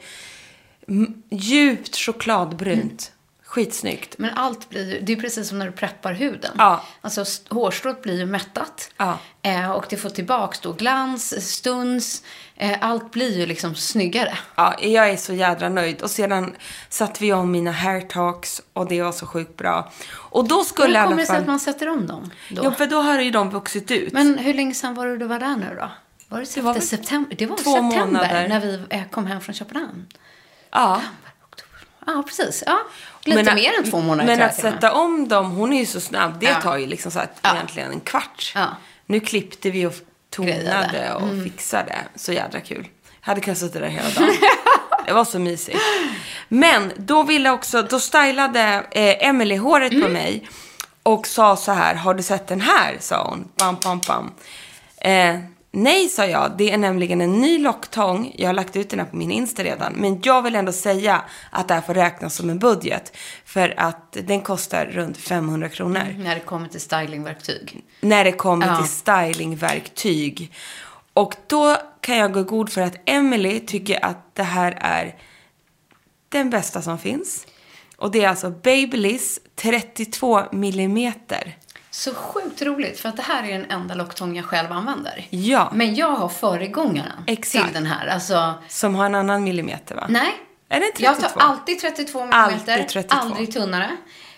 djupt 1.29 1.95
chokladbrunt. 1.95 3.11
Skitsnyggt. 3.55 4.17
Men 4.17 4.29
allt 4.33 4.69
blir 4.69 4.93
ju, 4.93 5.01
det 5.01 5.13
är 5.13 5.17
precis 5.17 5.49
som 5.49 5.59
när 5.59 5.65
du 5.65 5.71
preppar 5.71 6.13
huden. 6.13 6.51
Ja. 6.57 6.83
Alltså 7.01 7.25
hårstrået 7.49 8.01
blir 8.01 8.17
ju 8.19 8.25
mättat. 8.25 8.91
Ja. 8.97 9.17
Eh, 9.41 9.71
och 9.71 9.85
det 9.89 9.97
får 9.97 10.09
tillbaks 10.09 10.59
då 10.59 10.73
glans, 10.73 11.49
stuns. 11.53 12.23
Eh, 12.55 12.77
allt 12.81 13.11
blir 13.11 13.37
ju 13.37 13.45
liksom 13.45 13.75
snyggare. 13.75 14.37
Ja, 14.55 14.75
jag 14.81 15.09
är 15.09 15.17
så 15.17 15.33
jädra 15.33 15.69
nöjd. 15.69 16.01
Och 16.01 16.11
sedan 16.11 16.55
satte 16.89 17.23
vi 17.23 17.33
om 17.33 17.51
mina 17.51 17.71
hairtalks 17.71 18.61
och 18.73 18.87
det 18.87 19.01
var 19.01 19.11
så 19.11 19.25
sjukt 19.25 19.57
bra. 19.57 19.91
Och 20.13 20.47
då 20.47 20.63
skulle 20.63 20.87
i 20.87 20.91
Hur 20.91 20.97
alla 20.97 21.09
kommer 21.09 21.21
det 21.21 21.25
sig 21.25 21.33
fall... 21.33 21.41
att 21.41 21.47
man 21.47 21.59
sätter 21.59 21.89
om 21.89 22.07
dem 22.07 22.31
då? 22.49 22.63
Ja, 22.63 22.71
för 22.71 22.85
då 22.85 23.01
har 23.01 23.19
ju 23.19 23.31
de 23.31 23.49
vuxit 23.49 23.91
ut. 23.91 24.13
Men 24.13 24.37
hur 24.37 24.53
länge 24.53 24.73
sedan 24.73 24.95
var 24.95 25.07
det 25.07 25.17
du 25.17 25.25
var 25.25 25.39
där 25.39 25.55
nu 25.55 25.77
då? 25.79 25.91
Var 26.29 26.39
det, 26.39 26.39
var 26.39 26.41
efter 26.41 26.61
väl 26.61 26.81
september? 26.81 27.35
Det 27.37 27.45
var 27.45 27.57
september 27.57 27.99
månader. 27.99 28.47
när 28.47 28.59
vi 28.59 28.79
eh, 28.89 29.03
kom 29.11 29.25
hem 29.25 29.41
från 29.41 29.55
Köpenhamn. 29.55 30.05
Ja. 30.75 31.01
Ja, 32.07 32.23
precis. 32.27 32.63
Ja, 32.65 32.77
lite 33.23 33.43
Men- 33.43 33.55
mer 33.55 33.71
än 33.77 33.91
två 33.91 33.99
månader 33.99 34.25
Men 34.35 34.41
att 34.41 34.55
och 34.55 34.61
sätta 34.61 34.93
om 34.93 35.27
dem, 35.27 35.51
hon 35.51 35.73
är 35.73 35.79
ju 35.79 35.85
så 35.85 35.99
snabb. 36.01 36.39
Det 36.39 36.45
Ja. 36.45 36.61
tar 36.61 36.77
ju 36.77 36.87
liksom 36.87 37.11
så 37.11 37.19
att 37.19 37.39
Ja. 37.41 37.53
egentligen 37.53 37.91
en 37.91 37.99
kvart. 37.99 38.51
Ja. 38.55 38.65
Nu 39.05 39.19
klippte 39.19 39.69
vi 39.71 39.85
och 39.85 39.93
tonade 40.29 40.53
Grejade. 40.57 40.97
Mm. 40.99 41.37
och 41.39 41.43
fixade. 41.43 41.95
Så 42.15 42.33
jädra 42.33 42.59
kul. 42.61 42.87
Jag 43.21 43.27
hade 43.27 43.41
kunnat 43.41 43.57
sitta 43.57 43.79
där 43.79 43.87
hela 43.87 44.09
dagen. 44.09 44.35
det 45.05 45.13
var 45.13 45.25
så 45.25 45.39
mysigt. 45.39 45.79
Men 46.47 46.91
då 46.97 47.23
ville 47.23 47.49
också, 47.49 47.81
då 47.81 47.99
stylade 47.99 48.61
eh, 48.91 49.27
Emily 49.27 49.57
håret 49.57 49.91
Mm. 49.91 50.03
på 50.03 50.09
mig. 50.09 50.47
och 51.03 51.27
sa 51.27 51.55
så 51.55 51.71
här, 51.71 51.95
har 51.95 52.13
du 52.13 52.23
sett 52.23 52.47
den 52.47 52.61
här? 52.61 52.97
sa 52.99 53.27
hon. 53.29 53.47
Bam, 53.57 53.77
bam, 53.83 53.99
bam. 54.07 54.31
Eh, 54.97 55.35
nej, 55.75 56.09
sa 56.09 56.25
jag. 56.25 56.51
Det 56.57 56.71
är 56.71 56.77
nämligen 56.77 57.21
en 57.21 57.41
ny 57.41 57.57
locktång. 57.57 58.33
Jag 58.37 58.47
har 58.49 58.53
lagt 58.53 58.75
ut 58.75 58.89
den 58.89 58.99
här 58.99 59.05
på 59.05 59.15
min 59.15 59.31
Insta 59.31 59.63
redan. 59.63 59.93
Men 59.93 60.19
jag 60.23 60.41
vill 60.41 60.55
ändå 60.55 60.71
säga 60.71 61.21
att 61.51 61.67
det 61.67 61.73
här 61.73 61.81
får 61.81 61.93
räknas 61.93 62.35
som 62.35 62.49
en 62.49 62.59
budget. 62.59 63.17
För 63.45 63.73
att 63.77 64.17
den 64.23 64.41
kostar 64.41 64.85
runt 64.85 65.17
500 65.17 65.69
kronor. 65.69 66.15
När 66.17 66.35
det 66.35 66.41
kommer 66.41 66.67
till 66.67 66.81
stylingverktyg. 66.81 67.83
När 68.01 68.23
det 68.23 68.31
kommer 68.31 68.67
Ja. 68.67 68.77
till 68.77 68.89
stylingverktyg. 68.91 70.53
Och 71.13 71.35
då 71.47 71.77
kan 72.01 72.17
jag 72.17 72.33
gå 72.33 72.43
god 72.43 72.69
för 72.71 72.81
att 72.81 72.95
Emily 73.05 73.59
tycker 73.59 74.05
att 74.05 74.35
det 74.35 74.43
här 74.43 74.77
är 74.81 75.15
den 76.29 76.49
bästa 76.49 76.81
som 76.81 76.97
finns. 76.97 77.47
Och 77.97 78.11
det 78.11 78.23
är 78.23 78.29
alltså 78.29 78.49
Babyliss 78.49 79.39
32 79.55 80.43
millimeter. 80.51 81.57
Så 81.95 82.13
sjukt 82.13 82.61
roligt, 82.61 82.99
för 82.99 83.09
att 83.09 83.15
det 83.15 83.21
här 83.21 83.43
är 83.43 83.51
den 83.59 83.71
enda 83.71 83.95
locktång 83.95 84.35
jag 84.35 84.45
själv 84.45 84.71
använder. 84.71 85.27
Ja. 85.29 85.71
Men 85.73 85.95
jag 85.95 86.09
har 86.11 86.29
föregångaren 86.29 87.23
Exakt. 87.27 87.65
till 87.65 87.73
den 87.73 87.85
här. 87.85 88.07
Alltså, 88.07 88.53
Som 88.69 88.95
har 88.95 89.05
en 89.05 89.15
annan 89.15 89.43
millimeter 89.43 89.95
va? 89.95 90.05
nej. 90.09 90.33
Är 90.69 90.79
det 90.79 90.85
32? 90.85 91.03
Jag 91.05 91.19
tar 91.33 91.41
alltid 91.41 91.79
32 91.79 92.19
mm, 92.21 92.33
Alltid 92.33 92.87
32. 92.89 93.15
aldrig 93.17 93.53
tunnare. 93.53 93.97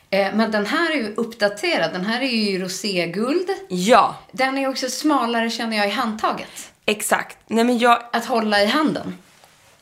Eh, 0.09 0.33
Men 0.35 0.51
den 0.51 0.65
här 0.65 0.91
är 0.91 0.95
ju 0.95 1.13
uppdaterad. 1.15 1.93
Den 1.93 2.05
här 2.05 2.21
är 2.21 2.27
ju 2.51 2.59
roséguld. 2.63 3.49
Ja, 3.69 4.15
Den 4.31 4.57
är 4.57 4.69
också 4.69 4.89
smalare 4.89 5.49
känner 5.49 5.77
jag 5.77 5.87
i 5.87 5.91
handtaget. 5.91 6.71
exakt. 6.85 7.37
Nej 7.47 7.63
men 7.63 7.77
jag, 7.77 8.03
Att 8.13 8.25
hålla 8.25 8.61
i 8.63 8.65
handen. 8.65 9.17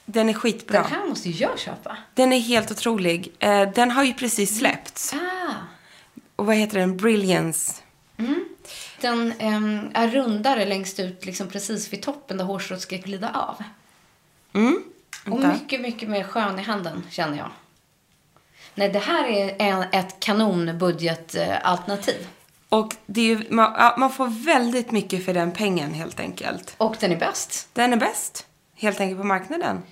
den 0.05 0.29
är 0.29 0.33
skitbra. 0.33 0.81
Den 0.81 0.91
här 0.91 1.07
måste 1.07 1.29
jag 1.29 1.59
köpa. 1.59 1.97
Den 2.13 2.33
är 2.33 2.39
helt 2.39 2.71
otrolig. 2.71 3.31
Eh, 3.39 3.61
Den 3.71 3.91
har 3.91 4.03
ju 4.03 4.13
precis 4.13 4.57
släppts. 4.59 5.13
Ah. 5.13 5.53
Och 6.35 6.45
vad 6.45 6.55
heter 6.55 6.79
den? 6.79 6.97
Brilliance. 6.97 7.81
Den 9.01 9.33
ehm, 9.39 9.91
är 9.93 10.07
rundare 10.07 10.65
längst 10.65 10.99
ut, 10.99 11.25
liksom 11.25 11.47
precis 11.47 11.93
vid 11.93 12.01
toppen 12.01 12.37
där 12.37 12.45
hårstrået 12.45 12.81
ska 12.81 12.97
glida 12.97 13.31
av. 13.33 13.63
Mm. 14.53 14.83
Och 15.29 15.39
mycket, 15.39 15.81
mycket 15.81 16.09
mer 16.09 16.23
skön 16.23 16.59
i 16.59 16.61
handen, 16.61 17.03
känner 17.09 17.37
jag. 17.37 17.49
Nej, 18.75 18.89
det 18.89 18.99
här 18.99 19.27
är 19.27 19.55
en, 19.59 19.85
ett 19.91 20.19
kanonbudgetalternativ. 20.19 22.27
Och 22.69 22.95
det 23.05 23.21
är 23.21 23.25
ju, 23.25 23.47
man, 23.49 23.99
man 23.99 24.11
får 24.11 24.45
väldigt 24.45 24.91
mycket 24.91 25.25
för 25.25 25.33
den 25.33 25.51
pengen 25.51 25.93
helt 25.93 26.19
enkelt. 26.19 26.75
Och 26.77 26.95
den 26.99 27.11
är 27.11 27.17
bäst. 27.17 27.69
Den 27.73 27.93
är 27.93 27.97
bäst, 27.97 28.47
helt 28.75 28.99
enkelt 28.99 29.21
på 29.21 29.27
marknaden. 29.27 29.83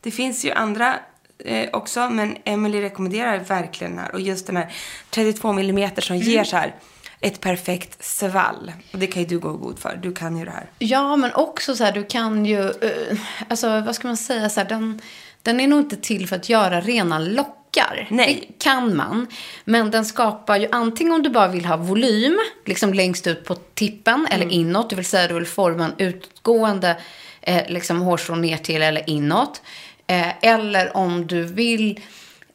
Det 0.00 0.10
finns 0.10 0.44
ju 0.44 0.50
andra 0.50 1.00
eh, 1.44 1.68
också, 1.72 2.08
men 2.08 2.36
Emily 2.44 2.82
rekommenderar 2.82 3.38
verkligen 3.38 3.96
den 3.96 4.04
här. 4.04 4.12
Och 4.12 4.20
just 4.20 4.46
den 4.46 4.56
här 4.56 4.72
32 5.10 5.50
mm 5.50 5.90
som 5.98 6.16
ger 6.16 6.44
så 6.44 6.56
här 6.56 6.74
ett 7.20 7.40
perfekt 7.40 8.04
svall. 8.04 8.72
Och 8.92 8.98
det 8.98 9.06
kan 9.06 9.22
ju 9.22 9.28
du 9.28 9.38
gå 9.38 9.52
god 9.52 9.78
för. 9.78 9.98
Du 10.02 10.12
kan 10.12 10.36
ju 10.36 10.44
det 10.44 10.50
här. 10.50 10.70
Ja, 10.78 11.16
men 11.16 11.34
också 11.34 11.76
så 11.76 11.84
här, 11.84 11.92
du 11.92 12.04
kan 12.04 12.46
ju... 12.46 12.60
eh, 12.60 13.18
alltså, 13.48 13.80
vad 13.80 13.94
ska 13.94 14.08
man 14.08 14.16
säga? 14.16 14.48
Så 14.48 14.60
här, 14.60 14.68
den, 14.68 15.00
den 15.42 15.60
är 15.60 15.66
nog 15.66 15.80
inte 15.80 15.96
till 15.96 16.28
för 16.28 16.36
att 16.36 16.48
göra 16.48 16.80
rena 16.80 17.18
lockar. 17.18 18.06
Nej. 18.10 18.46
Det 18.48 18.64
kan 18.64 18.96
man. 18.96 19.26
Men 19.64 19.90
den 19.90 20.04
skapar 20.04 20.56
ju 20.56 20.68
antingen 20.72 21.12
om 21.12 21.22
du 21.22 21.30
bara 21.30 21.48
vill 21.48 21.64
ha 21.64 21.76
volym, 21.76 22.38
liksom 22.64 22.94
längst 22.94 23.26
ut 23.26 23.44
på 23.44 23.54
tippen 23.54 24.26
eller 24.30 24.52
inåt. 24.52 24.90
Det 24.90 24.96
vill 24.96 25.04
säga 25.04 25.28
du 25.28 25.34
vill 25.34 25.46
forma 25.46 25.84
en 25.84 25.94
utgående 25.98 26.96
eh, 27.42 27.62
liksom 27.68 28.00
hårstrå 28.00 28.34
ner 28.34 28.56
till 28.56 28.82
eller 28.82 29.10
inåt. 29.10 29.62
Eh, 30.06 30.32
eller 30.42 30.96
om 30.96 31.26
du 31.26 31.42
vill 31.42 32.00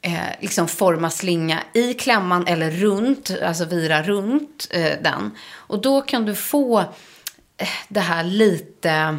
eh, 0.02 0.12
liksom 0.40 0.68
forma 0.68 1.10
slinga 1.10 1.62
i 1.72 1.94
klämman 1.94 2.46
eller 2.46 2.70
runt, 2.70 3.30
alltså 3.42 3.64
vira 3.64 4.02
runt 4.02 4.68
eh, 4.70 4.92
den. 5.02 5.30
Och 5.52 5.80
då 5.80 6.00
kan 6.00 6.24
du 6.26 6.34
få 6.34 6.80
eh, 6.80 7.68
det 7.88 8.00
här 8.00 8.24
lite, 8.24 9.18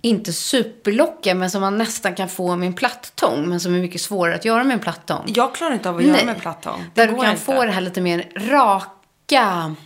inte 0.00 0.32
superlockiga, 0.32 1.34
men 1.34 1.50
som 1.50 1.60
man 1.60 1.78
nästan 1.78 2.14
kan 2.14 2.28
få 2.28 2.56
med 2.56 2.66
en 2.66 2.74
plattång, 2.74 3.48
men 3.48 3.60
som 3.60 3.74
är 3.74 3.78
mycket 3.80 4.00
svårare 4.00 4.34
att 4.34 4.44
göra 4.44 4.64
med 4.64 4.74
en 4.74 4.80
plattång. 4.80 5.24
Jag 5.26 5.54
klarar 5.54 5.74
inte 5.74 5.88
av 5.88 5.96
att 5.96 6.04
göra 6.04 6.24
med 6.24 6.40
plattång. 6.40 6.84
Det 6.94 7.00
Där 7.00 7.12
du 7.12 7.20
kan 7.20 7.30
inte. 7.30 7.42
få 7.42 7.64
det 7.64 7.72
här 7.72 7.80
lite 7.80 8.00
mer 8.00 8.32
raka, 8.36 9.76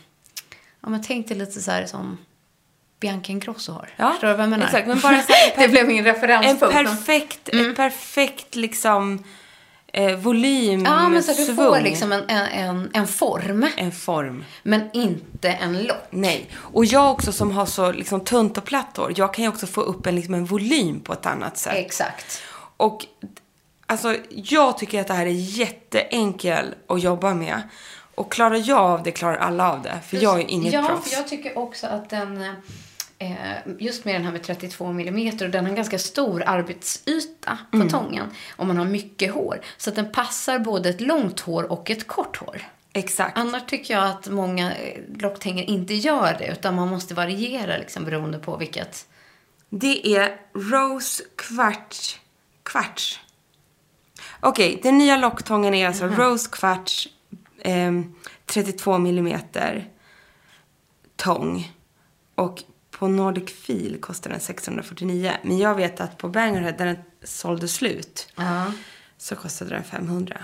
ja 0.80 0.88
men 0.88 1.02
tänk 1.02 1.28
dig 1.28 1.36
lite 1.36 1.60
så 1.60 1.70
här 1.70 1.86
som 1.86 2.18
Bianca 3.02 3.32
Ingrosso 3.32 3.72
har. 3.72 3.88
Ja, 3.96 4.10
Förstår 4.10 4.28
du 4.28 4.34
vad 4.34 4.42
jag 4.42 4.50
menar? 4.50 4.66
exakt, 4.66 4.86
men 4.88 5.00
bara 5.00 5.12
här- 5.12 5.56
det 5.62 5.68
blev 5.68 5.86
min 5.86 5.98
En 5.98 6.04
referenspunkt. 6.04 6.74
perfekt, 6.74 7.48
ett 7.48 7.76
perfekt 7.76 8.54
liksom 8.56 9.24
eh, 9.92 10.16
volym, 10.16 10.84
Ja, 10.84 11.08
men 11.08 11.22
så 11.22 11.30
att 11.30 11.36
du 11.36 11.54
får 11.54 11.80
liksom 11.80 12.12
en, 12.12 12.24
en, 12.28 12.46
en, 12.46 12.90
en 12.94 13.06
form, 13.06 13.66
en 13.76 13.92
form. 13.92 14.44
men 14.62 14.90
inte 14.92 15.48
en 15.50 15.82
lock. 15.82 15.96
Nej. 16.10 16.50
Och 16.54 16.84
jag 16.84 17.10
också 17.10 17.32
som 17.32 17.50
har 17.50 17.66
så 17.66 17.92
liksom 17.92 18.20
tunt 18.24 18.58
och 18.58 18.64
platt 18.64 18.96
hår, 18.96 19.12
jag 19.16 19.34
kan 19.34 19.42
ju 19.44 19.48
också 19.48 19.66
få 19.66 19.80
upp 19.80 20.06
en, 20.06 20.14
liksom 20.16 20.34
en 20.34 20.44
volym 20.44 21.00
på 21.00 21.12
ett 21.12 21.26
annat 21.26 21.58
sätt. 21.58 21.74
Exakt. 21.76 22.42
Och 22.76 23.06
alltså, 23.86 24.16
jag 24.30 24.78
tycker 24.78 25.00
att 25.00 25.06
det 25.08 25.14
här 25.14 25.26
är 25.26 25.30
jätteenkel 25.30 26.74
att 26.88 27.02
jobba 27.02 27.34
med. 27.34 27.62
Och 28.14 28.32
klarar 28.32 28.62
jag 28.68 28.78
av 28.78 29.02
det, 29.02 29.10
klarar 29.10 29.36
alla 29.36 29.72
av 29.72 29.82
det. 29.82 29.98
För 30.08 30.16
jag 30.22 30.34
är 30.34 30.38
ju 30.38 30.44
inget 30.48 30.72
ja, 30.72 30.82
proffs. 30.88 31.10
för 31.10 31.16
jag 31.16 31.28
tycker 31.28 31.58
också 31.58 31.86
att 31.86 32.10
den, 32.10 32.42
eh, 32.42 32.52
just 33.78 34.04
med 34.04 34.14
den 34.14 34.24
här 34.24 34.32
med 34.32 34.42
32 34.42 34.86
mm, 34.86 35.28
och 35.28 35.50
den 35.50 35.64
har 35.64 35.70
en 35.70 35.76
ganska 35.76 35.98
stor 35.98 36.42
arbetsyta 36.46 37.58
på 37.70 37.76
Mm. 37.76 37.88
tången. 37.88 38.26
Om 38.56 38.66
man 38.68 38.76
har 38.76 38.84
mycket 38.84 39.32
hår. 39.34 39.60
Så 39.76 39.90
att 39.90 39.96
den 39.96 40.12
passar 40.12 40.58
både 40.58 40.88
ett 40.88 41.00
långt 41.00 41.40
hår 41.40 41.72
och 41.72 41.90
ett 41.90 42.06
kort 42.06 42.36
hår. 42.36 42.62
Exakt. 42.92 43.38
Annars 43.38 43.62
tycker 43.66 43.94
jag 43.94 44.04
att 44.04 44.28
många 44.28 44.74
eh, 44.74 45.00
locktänger 45.18 45.64
inte 45.64 45.94
gör 45.94 46.36
det, 46.38 46.46
utan 46.46 46.74
man 46.74 46.88
måste 46.88 47.14
variera 47.14 47.76
liksom, 47.76 48.04
beroende 48.04 48.38
på 48.38 48.56
vilket. 48.56 49.06
Det 49.68 50.16
är 50.16 50.36
Rose 50.54 51.22
Quartz. 51.36 52.18
Quartz. 52.62 53.18
Okej, 54.40 54.80
den 54.82 54.98
nya 54.98 55.16
locktången 55.16 55.74
är 55.74 55.86
alltså 55.86 56.06
Rose 56.06 56.48
Quartz 56.52 57.08
ehm, 57.64 58.14
32 58.46 58.98
millimeter 58.98 59.88
tång. 61.16 61.72
Och 62.34 62.62
på 63.02 63.08
Nordic 63.08 63.50
Feel 63.50 64.00
kostar 64.00 64.30
den 64.30 64.40
649. 64.40 65.32
Men 65.42 65.58
jag 65.58 65.74
vet 65.74 66.00
att 66.00 66.18
på 66.18 66.28
Bangerhead, 66.28 66.72
där 66.72 66.86
den 66.86 66.96
sålde 67.22 67.68
slut, 67.68 68.32
så 69.18 69.36
kostade 69.36 69.70
den 69.70 69.84
500. 69.84 70.36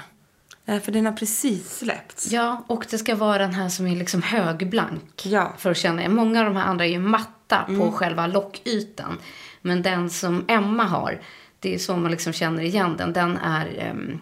Nej, 0.64 0.80
för 0.80 0.92
den 0.92 1.06
har 1.06 1.12
precis 1.12 1.78
släppts. 1.78 2.32
Ja, 2.32 2.64
och 2.66 2.86
det 2.90 2.98
ska 2.98 3.16
vara 3.16 3.38
den 3.38 3.54
här 3.54 3.68
som 3.68 3.86
är 3.86 3.96
liksom 3.96 4.22
högblank. 4.22 5.26
Ja. 5.26 5.52
För 5.58 5.70
att 5.70 5.76
känna, 5.76 6.08
många 6.08 6.38
av 6.40 6.44
de 6.44 6.56
här 6.56 6.64
andra 6.64 6.84
är 6.86 6.90
ju 6.90 6.98
matta 6.98 7.64
på 7.78 7.92
själva 7.92 8.26
lockytan. 8.26 9.18
Men 9.62 9.82
den 9.82 10.10
som 10.10 10.44
Emma 10.48 10.84
har, 10.84 11.20
det 11.60 11.74
är 11.74 11.78
så 11.78 11.96
man 11.96 12.10
liksom 12.10 12.32
känner 12.32 12.62
igen 12.62 12.96
den. 12.96 13.12
Den 13.12 13.36
är 13.36 13.66
ehm, 13.78 14.20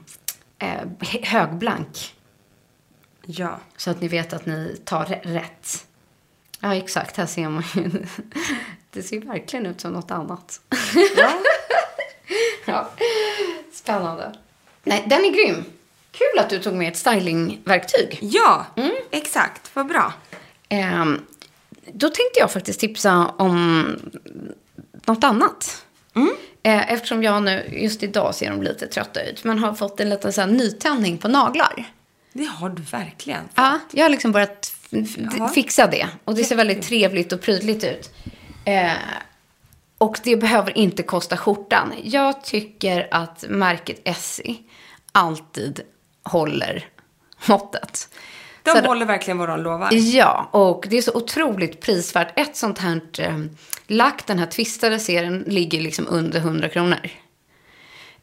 eh, 0.58 1.20
högblank. 1.22 2.14
Ja. 3.26 3.60
Så 3.76 3.90
att 3.90 4.00
ni 4.00 4.08
vet 4.08 4.32
att 4.32 4.46
ni 4.46 4.80
tar 4.84 5.04
rä- 5.04 5.20
rätt. 5.22 5.86
Ja, 6.60 6.74
exakt. 6.74 7.16
Här 7.16 7.26
ser 7.26 7.48
man 7.48 7.64
ju. 7.74 7.90
Det 8.90 9.02
ser 9.02 9.20
verkligen 9.20 9.66
ut 9.66 9.80
som 9.80 9.92
något 9.92 10.10
annat. 10.10 10.60
ja. 12.64 12.90
Spännande. 13.72 14.36
Nej, 14.84 15.04
den 15.06 15.24
är 15.24 15.30
grym. 15.30 15.64
Kul 16.12 16.38
att 16.38 16.50
du 16.50 16.58
tog 16.58 16.74
med 16.74 16.88
ett 16.88 16.96
stylingverktyg. 16.98 18.18
Ja, 18.20 18.66
exakt. 19.10 19.70
Vad 19.74 19.86
bra. 19.86 20.12
Ehm, 20.68 21.20
då 21.92 22.06
tänkte 22.06 22.40
jag 22.40 22.52
faktiskt 22.52 22.80
tipsa 22.80 23.34
om 23.38 23.86
något 25.06 25.24
annat. 25.24 25.84
Eh, 26.62 26.92
eftersom 26.92 27.22
jag 27.22 27.42
nu, 27.42 27.68
just 27.72 28.02
idag 28.02 28.34
ser 28.34 28.50
de 28.50 28.62
lite 28.62 28.86
trötta 28.86 29.22
ut, 29.22 29.44
men 29.44 29.58
har 29.58 29.74
fått 29.74 30.00
en 30.00 30.08
liten 30.08 30.32
så 30.32 30.40
här 30.40 30.48
nytändning 30.48 31.18
på 31.18 31.28
naglar. 31.28 31.84
Det 32.32 32.44
har 32.44 32.68
du 32.68 32.82
verkligen. 32.82 33.48
Ja, 33.54 33.78
jag 33.92 34.04
har 34.04 34.08
liksom 34.08 34.32
börjat 34.32 34.75
f- 35.04 35.16
f- 35.28 35.34
Ja. 35.38 35.48
fixa 35.48 35.86
det. 35.86 36.08
Och 36.24 36.34
det 36.34 36.44
ser 36.44 36.56
väldigt 36.56 36.82
trevligt 36.82 37.32
och 37.32 37.40
prydligt 37.40 37.84
ut. 37.84 38.10
Eh, 38.64 38.92
och 39.98 40.18
det 40.24 40.36
behöver 40.36 40.78
inte 40.78 41.02
kosta 41.02 41.36
skjortan. 41.36 41.92
Jag 42.02 42.44
tycker 42.44 43.08
att 43.10 43.44
märket 43.48 44.00
Essie 44.04 44.56
alltid 45.12 45.80
håller 46.22 46.88
måttet. 47.48 48.08
De 48.62 48.70
Så 48.70 48.80
håller 48.86 49.06
verkligen 49.06 49.38
vad 49.38 49.48
de 49.48 49.60
lovar. 49.60 49.88
Ja, 49.92 50.48
och 50.52 50.86
det 50.90 50.96
är 50.98 51.02
så 51.02 51.12
otroligt 51.14 51.80
prisvärt. 51.80 52.38
Ett 52.38 52.56
sånt 52.56 52.78
här 52.78 53.00
eh, 53.18 53.38
lack, 53.86 54.26
den 54.26 54.38
här 54.38 54.46
twistade 54.46 54.98
serien, 54.98 55.44
ligger 55.46 55.80
liksom 55.80 56.06
under 56.08 56.38
100 56.40 56.68
kronor. 56.68 56.98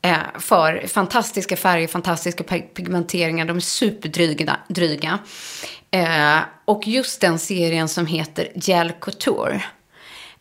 Eh, 0.01 0.18
för 0.39 0.88
fantastiska 0.88 1.58
färger, 1.58 1.88
fantastiska 1.88 2.44
pigmenteringar. 2.74 3.46
De 3.46 3.58
är 3.58 3.62
superdryga. 3.62 4.58
Dryga. 4.68 5.20
Eh, 5.94 6.40
och 6.66 6.88
just 6.88 7.22
den 7.22 7.40
serien 7.40 7.88
som 7.88 8.06
heter 8.06 8.48
Gel 8.56 8.92
Couture. 8.92 9.64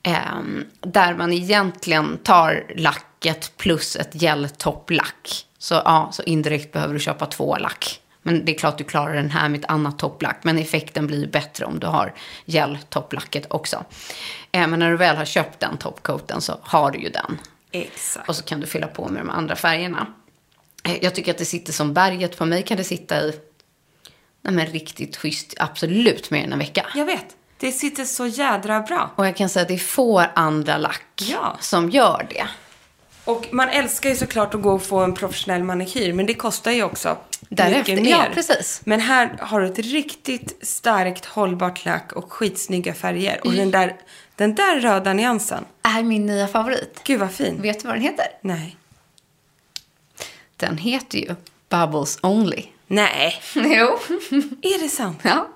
Eh, 0.03 0.41
där 0.81 1.15
man 1.15 1.33
egentligen 1.33 2.19
tar 2.19 2.65
lacket 2.77 3.57
plus 3.57 3.97
ett 3.97 4.23
geltopplack. 4.23 5.47
Så, 5.59 5.75
ja, 5.75 6.09
så 6.13 6.23
indirekt 6.23 6.73
behöver 6.73 6.95
du 6.95 7.01
köpa 7.01 7.27
två 7.27 7.57
lack 7.57 8.01
Men 8.23 8.45
det 8.45 8.53
är 8.53 8.59
klart 8.59 8.79
du 8.79 8.85
klarar 8.85 9.15
den 9.15 9.31
här 9.31 9.49
med 9.49 9.61
ett 9.61 9.71
annat 9.71 9.99
topplack. 9.99 10.39
Men 10.43 10.59
effekten 10.59 11.07
blir 11.07 11.27
bättre 11.27 11.65
om 11.65 11.79
du 11.81 11.87
har 11.87 12.15
gel-topplacket 12.45 13.47
också. 13.51 13.85
Eh, 14.53 14.67
men 14.67 14.79
när 14.79 14.91
du 14.91 14.97
väl 14.97 15.17
har 15.17 15.25
köpt 15.25 15.61
den 15.61 15.77
topcoaten 15.77 16.41
så 16.41 16.59
har 16.63 16.91
du 16.91 16.99
ju 16.99 17.09
den. 17.09 17.39
Exakt. 17.73 18.29
Och 18.29 18.37
så 18.37 18.43
kan 18.45 18.61
du 18.61 18.67
fylla 18.67 18.87
på 18.87 19.09
med 19.09 19.21
de 19.23 19.31
andra 19.31 19.57
färgerna. 19.57 20.07
Eh, 20.85 21.05
Jag 21.05 21.15
tycker 21.15 21.31
att 21.31 21.39
det 21.39 21.45
sitter 21.45 21.73
som 21.73 21.95
berget. 21.95 22.39
På 22.39 22.45
mig 22.45 22.63
kan 22.63 22.77
det 22.77 22.85
sitta 22.85 23.21
i 23.21 23.33
nej 24.43 24.55
men 24.55 24.67
riktigt 24.67 25.17
schysst, 25.17 25.55
absolut 25.59 26.31
mer 26.31 26.45
än 26.45 26.53
en 26.53 26.59
vecka. 26.59 26.87
Jag 26.95 27.05
vet. 27.05 27.27
Det 27.59 27.73
sitter 27.73 28.05
så 28.05 28.27
jädra 28.27 28.81
bra. 28.81 29.11
Och 29.17 29.27
jag 29.27 29.37
kan 29.37 29.49
säga 29.49 29.63
att 29.63 29.69
det 29.69 29.75
är 29.75 29.79
få 29.79 30.19
andra 30.35 30.79
lack 30.79 31.07
Ja. 31.31 31.57
som 31.61 31.91
gör 31.91 32.27
det. 32.31 32.47
Och 33.25 33.49
man 33.53 33.69
älskar 33.69 34.11
ju 34.11 34.17
såklart 34.17 34.55
att 34.55 34.63
gå 34.63 34.73
och 34.73 34.83
få 34.83 34.99
en 34.99 35.15
professionell 35.15 35.63
manikyr, 35.65 36.13
men 36.13 36.27
det 36.27 36.35
kostar 36.35 36.71
ju 36.71 36.83
också 36.83 37.19
Därefter, 37.49 37.79
mycket 37.79 38.03
mer. 38.05 38.11
ja, 38.11 38.25
precis. 38.35 38.81
Men 38.85 39.01
här 39.01 39.37
har 39.41 39.61
du 39.61 39.67
ett 39.67 39.79
riktigt 39.79 40.67
starkt 40.67 41.25
hållbart 41.25 41.85
lack 41.85 42.13
och 42.13 42.33
skitsnygga 42.33 42.95
färger. 42.95 43.41
Och 43.47 43.53
den 43.53 43.71
där, 43.71 43.97
den 44.37 44.55
där 44.55 44.81
röda 44.81 45.13
nyansen, 45.13 45.65
Är 45.83 46.03
min 46.03 46.27
nya 46.27 46.49
favorit. 46.49 47.01
gud 47.05 47.21
vad 47.21 47.33
fin. 47.33 47.63
Vet 47.63 47.81
du 47.81 47.87
vad 47.87 47.97
den 47.97 48.03
heter? 48.03 48.27
Nej. 48.41 48.77
Den 50.57 50.79
heter 50.79 51.19
ju 51.19 51.35
Bubbles 51.69 52.19
Only. 52.23 52.63
Nej, 52.87 53.35
jo. 53.55 53.99
är 54.63 54.83
det 54.83 54.89
sant? 54.89 55.19
ja. 55.23 55.49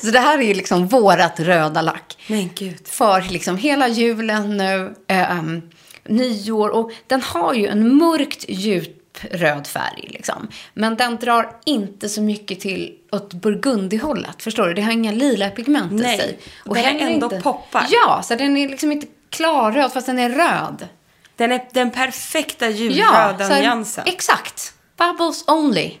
Så 0.00 0.06
det 0.10 0.18
här 0.20 0.38
är 0.38 0.42
ju 0.42 0.54
liksom 0.54 0.86
vårat 0.88 1.40
röda 1.40 1.82
lack. 1.82 2.16
Men 2.26 2.50
gud. 2.54 2.88
För 2.88 3.20
liksom 3.30 3.56
hela 3.56 3.88
julen 3.88 4.56
nu, 4.56 4.94
ehm, 5.08 5.62
nyår 6.04 6.68
och 6.68 6.90
den 7.06 7.22
har 7.22 7.54
ju 7.54 7.66
en 7.66 7.96
mörkt 7.96 8.44
djup 8.48 8.96
röd 9.30 9.66
färg 9.66 10.06
liksom. 10.10 10.48
Men 10.74 10.96
den 10.96 11.16
drar 11.16 11.56
inte 11.66 12.08
så 12.08 12.22
mycket 12.22 12.60
till 12.60 12.94
åt 13.12 13.34
burgundihållet, 13.34 14.42
förstår 14.42 14.66
du? 14.68 14.74
Det 14.74 14.82
har 14.82 14.92
inga 14.92 15.12
lila 15.12 15.50
pigment 15.50 15.92
Nej, 15.92 16.14
i 16.14 16.18
sig. 16.18 16.38
den 16.64 16.76
är 16.84 17.10
ändå 17.10 17.28
poppar. 17.30 17.86
Ja, 17.90 18.22
så 18.24 18.34
den 18.34 18.56
är 18.56 18.68
liksom 18.68 18.92
inte 18.92 19.06
klarröd 19.30 19.92
fast 19.92 20.06
den 20.06 20.18
är 20.18 20.30
röd. 20.30 20.88
Den 21.36 21.52
är 21.52 21.64
den 21.72 21.90
perfekta 21.90 22.66
Ja, 22.66 22.70
julröda 22.70 23.44
här- 23.44 23.60
nyansen. 23.60 24.04
Exakt. 24.06 24.72
Bubbles 24.96 25.44
only. 25.48 25.92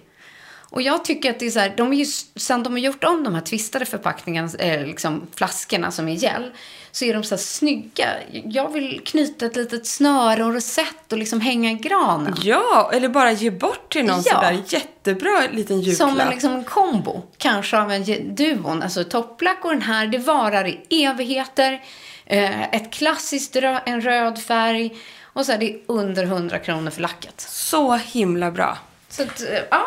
Och 0.70 0.82
jag 0.82 1.04
tycker 1.04 1.30
att 1.30 1.38
det 1.38 1.46
är 1.46 1.50
så 1.50 1.58
här, 1.60 1.74
de 1.76 1.92
är 1.92 1.96
ju, 1.96 2.04
sen 2.36 2.62
de 2.62 2.72
har 2.72 2.78
gjort 2.80 3.04
om 3.04 3.24
de 3.24 3.34
här 3.34 3.40
twistade 3.40 3.84
förpackningarna, 3.84 4.50
eh, 4.58 4.86
liksom 4.86 5.26
flaskorna 5.36 5.90
som 5.90 6.08
är 6.08 6.12
gel, 6.14 6.50
så 6.92 7.04
är 7.04 7.14
de 7.14 7.24
så 7.24 7.34
här 7.34 7.42
snygga. 7.42 8.08
Jag 8.44 8.72
vill 8.72 9.00
knyta 9.04 9.46
ett 9.46 9.56
litet 9.56 9.86
snöre 9.86 10.44
och 10.44 10.54
rosett 10.54 11.12
och 11.12 11.18
liksom 11.18 11.40
hänga 11.40 11.70
i 11.70 11.74
granen. 11.74 12.34
Ja, 12.42 12.90
eller 12.94 13.08
bara 13.08 13.32
ge 13.32 13.50
bort 13.50 13.92
till 13.92 14.04
någon 14.04 14.22
Ja. 14.26 14.34
sådär 14.34 14.62
jättebra 14.68 15.42
liten 15.52 15.80
julklapp. 15.80 16.10
Som 16.10 16.20
en, 16.20 16.28
liksom 16.30 16.52
en 16.54 16.64
kombo, 16.64 17.22
kanske 17.38 17.78
av 17.78 17.92
en 17.92 18.34
duon. 18.34 18.82
Alltså 18.82 19.04
topplack 19.04 19.64
och 19.64 19.70
den 19.70 19.82
här, 19.82 20.06
det 20.06 20.18
varar 20.18 20.68
i 20.68 21.04
evigheter. 21.04 21.80
Eh, 22.26 22.62
ett 22.74 22.92
klassiskt 22.92 23.56
rö- 23.56 23.80
en 23.86 24.00
röd 24.00 24.42
färg. 24.42 24.96
Och 25.32 25.46
så 25.46 25.52
är 25.52 25.58
det 25.58 25.76
under 25.86 26.24
100 26.24 26.58
kronor 26.58 26.90
för 26.90 27.00
lacket. 27.00 27.40
Så 27.40 27.94
himla 27.96 28.50
bra. 28.50 28.78
Så 29.08 29.22
att, 29.22 29.40
eh, 29.40 29.58
ja, 29.70 29.86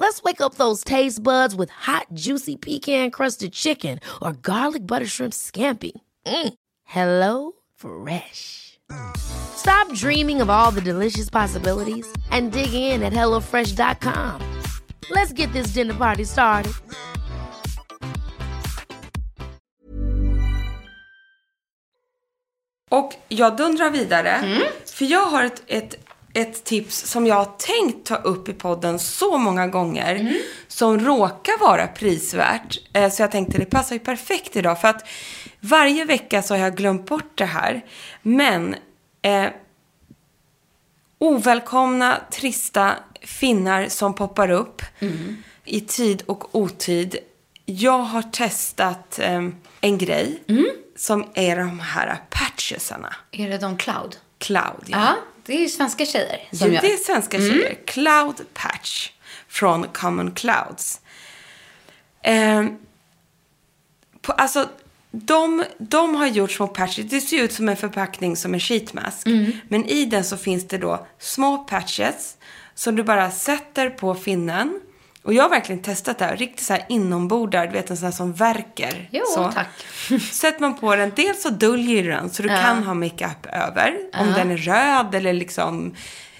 Let's 0.00 0.22
wake 0.22 0.40
up 0.40 0.54
those 0.54 0.82
taste 0.82 1.22
buds 1.22 1.54
with 1.54 1.68
hot, 1.68 2.06
juicy 2.14 2.56
pecan-crusted 2.56 3.52
chicken 3.52 4.00
or 4.22 4.32
garlic 4.32 4.86
butter 4.86 5.06
shrimp 5.06 5.34
scampi. 5.34 5.92
Mm. 6.26 6.54
Hello 6.84 7.52
Fresh. 7.76 8.78
Stop 9.18 9.92
dreaming 9.92 10.40
of 10.40 10.48
all 10.48 10.70
the 10.70 10.80
delicious 10.80 11.28
possibilities 11.28 12.10
and 12.30 12.50
dig 12.50 12.72
in 12.72 13.02
at 13.02 13.12
HelloFresh.com. 13.12 14.40
Let's 15.10 15.34
get 15.34 15.52
this 15.52 15.74
dinner 15.74 15.94
party 15.94 16.24
started. 16.24 16.72
Och 22.90 23.14
jag 23.28 23.56
dundrar 23.56 23.90
vidare. 23.90 24.30
Mm. 24.30 24.62
För 24.86 25.04
jag 25.04 25.26
har 25.26 25.44
ett, 25.44 25.62
ett, 25.66 25.94
ett 26.34 26.64
tips 26.64 26.96
som 27.06 27.26
jag 27.26 27.34
har 27.34 27.52
tänkt 27.58 28.06
ta 28.06 28.16
upp 28.16 28.48
i 28.48 28.52
podden 28.52 28.98
så 28.98 29.38
många 29.38 29.66
gånger. 29.66 30.14
Mm. 30.16 30.34
Som 30.68 31.00
råkar 31.00 31.60
vara 31.60 31.86
prisvärt. 31.86 32.78
Eh, 32.92 33.10
Så 33.10 33.22
jag 33.22 33.30
tänkte 33.30 33.58
det 33.58 33.64
passar 33.64 33.94
ju 33.94 33.98
perfekt 33.98 34.56
idag. 34.56 34.80
För 34.80 34.88
att 34.88 35.08
varje 35.60 36.04
vecka 36.04 36.42
så 36.42 36.54
har 36.54 36.58
jag 36.60 36.76
glömt 36.76 37.06
bort 37.06 37.32
det 37.38 37.44
här. 37.44 37.84
Men 38.22 38.74
eh, 39.22 39.46
ovälkomna, 41.18 42.20
trista 42.30 42.94
finnar 43.22 43.88
som 43.88 44.14
poppar 44.14 44.50
upp 44.50 44.82
i 45.64 45.80
tid 45.80 46.22
och 46.26 46.54
otid. 46.54 47.16
Jag 47.64 47.98
har 47.98 48.22
testat 48.22 49.18
eh, 49.18 49.48
en 49.80 49.98
grej 49.98 50.42
som 50.96 51.24
är 51.34 51.56
de 51.56 51.80
här 51.80 52.20
patchesarna. 52.30 53.14
Är 53.32 53.48
det 53.48 53.58
de 53.58 53.76
Cloud? 53.76 54.16
Cloud, 54.38 54.84
ja. 54.86 54.98
Ja, 54.98 55.14
det 55.46 55.52
är 55.56 55.60
ju 55.60 55.68
svenska 55.68 56.06
tjejer 56.06 56.48
som 56.52 56.72
gör. 56.72 56.80
det 56.80 56.92
är 56.92 56.96
svenska 56.96 57.38
tjejer. 57.38 57.78
Cloud 57.86 58.40
Patch 58.54 59.10
från 59.48 59.86
Common 59.92 60.32
Clouds. 60.32 61.00
Ehm, 62.22 62.78
på, 64.20 64.32
alltså, 64.32 64.68
de, 65.10 65.64
de 65.78 66.14
har 66.14 66.26
gjort 66.26 66.50
små 66.50 66.66
patches. 66.68 67.10
Det 67.10 67.20
ser 67.20 67.42
ut 67.42 67.52
som 67.52 67.68
en 67.68 67.76
förpackning 67.76 68.36
som 68.36 68.54
en 68.54 68.60
sheetmask. 68.60 69.26
Men 69.68 69.84
i 69.84 70.04
den 70.04 70.24
så 70.24 70.36
finns 70.36 70.68
det 70.68 70.78
då 70.78 71.06
små 71.18 71.58
patches 71.58 72.36
som 72.74 72.96
du 72.96 73.02
bara 73.02 73.30
sätter 73.30 73.90
på 73.90 74.14
finnen. 74.14 74.80
Och 75.30 75.34
jag 75.34 75.42
har 75.42 75.50
verkligen 75.50 75.82
testat 75.82 76.18
det 76.18 76.24
här. 76.24 76.36
Riktigt 76.36 76.66
så 76.66 76.72
här 76.72 76.84
inombordar, 76.88 77.66
du 77.66 77.72
vet 77.72 77.90
en 77.90 77.96
sån 77.96 78.04
här 78.04 78.12
som 78.12 78.32
verkar. 78.32 79.08
Jo, 79.10 79.24
så. 79.34 79.52
tack. 79.52 79.68
Sätter 80.32 80.60
man 80.60 80.78
på 80.78 80.96
den, 80.96 81.12
dels 81.16 81.42
så 81.42 81.50
döljer 81.50 82.04
den 82.04 82.30
så 82.30 82.42
du 82.42 82.48
kan 82.48 82.82
ha 82.82 82.94
makeup 82.94 83.46
över. 83.46 83.96
Om 84.18 84.32
den 84.32 84.50
är 84.50 84.56
röd 84.56 85.14
eller 85.14 85.32
liksom 85.32 85.94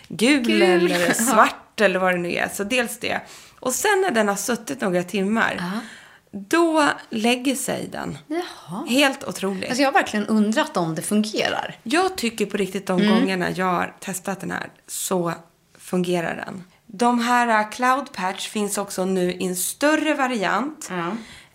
gul, 0.08 0.42
Gul. 0.42 0.62
eller 0.62 1.12
svart 1.32 1.80
eller 1.80 1.98
vad 1.98 2.14
det 2.14 2.18
nu 2.18 2.32
är. 2.32 2.48
Så 2.48 2.64
dels 2.64 2.98
det. 2.98 3.20
Och 3.60 3.72
sen 3.72 4.00
när 4.00 4.10
den 4.10 4.28
har 4.28 4.36
suttit 4.36 4.80
några 4.80 5.02
timmar, 5.02 5.62
då 6.30 6.88
lägger 7.10 7.54
sig 7.54 7.88
den. 7.92 8.18
Jaha. 8.26 8.86
Helt 8.88 9.24
otroligt. 9.24 9.68
Alltså 9.68 9.82
jag 9.82 9.88
har 9.88 9.94
verkligen 9.94 10.26
undrat 10.26 10.76
om 10.76 10.94
det 10.94 11.02
fungerar. 11.02 11.76
Jag 11.82 12.16
tycker 12.16 12.46
på 12.46 12.56
riktigt 12.56 12.86
de 12.86 13.06
gångerna 13.06 13.50
jag 13.50 13.66
har 13.66 13.94
testat 14.00 14.40
den 14.40 14.50
här 14.50 14.70
så 14.86 15.32
fungerar 15.78 16.36
den. 16.46 16.64
De 16.92 17.18
här 17.18 17.60
uh, 17.64 17.70
Cloud 17.70 18.12
Patch 18.12 18.48
finns 18.48 18.78
också 18.78 19.04
nu 19.04 19.32
i 19.32 19.46
en 19.46 19.56
större 19.56 20.14
variant. 20.14 20.88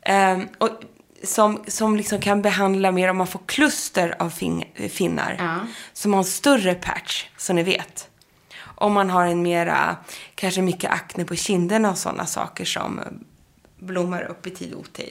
Ehm, 0.01 0.47
och 0.57 0.69
som, 1.23 1.63
som 1.67 1.95
liksom 1.97 2.21
kan 2.21 2.41
behandla 2.41 2.91
mer 2.91 3.09
om 3.09 3.17
man 3.17 3.27
får 3.27 3.41
kluster 3.45 4.15
av 4.19 4.31
fing- 4.31 4.89
finnar. 4.89 5.35
Ja. 5.39 5.59
Som 5.93 6.13
har 6.13 6.19
en 6.19 6.25
större 6.25 6.75
patch, 6.75 7.25
som 7.37 7.55
ni 7.55 7.63
vet. 7.63 8.09
Om 8.61 8.93
man 8.93 9.09
har 9.09 9.25
en 9.25 9.41
mera, 9.41 9.95
kanske 10.35 10.61
mycket 10.61 10.91
akne 10.91 11.25
på 11.25 11.35
kinderna 11.35 11.91
och 11.91 11.97
sådana 11.97 12.25
saker 12.25 12.65
som 12.65 13.01
blommar 13.79 14.21
upp 14.23 14.47
i 14.47 14.49
tid 14.49 14.73
och 14.73 14.79
otid. 14.79 15.09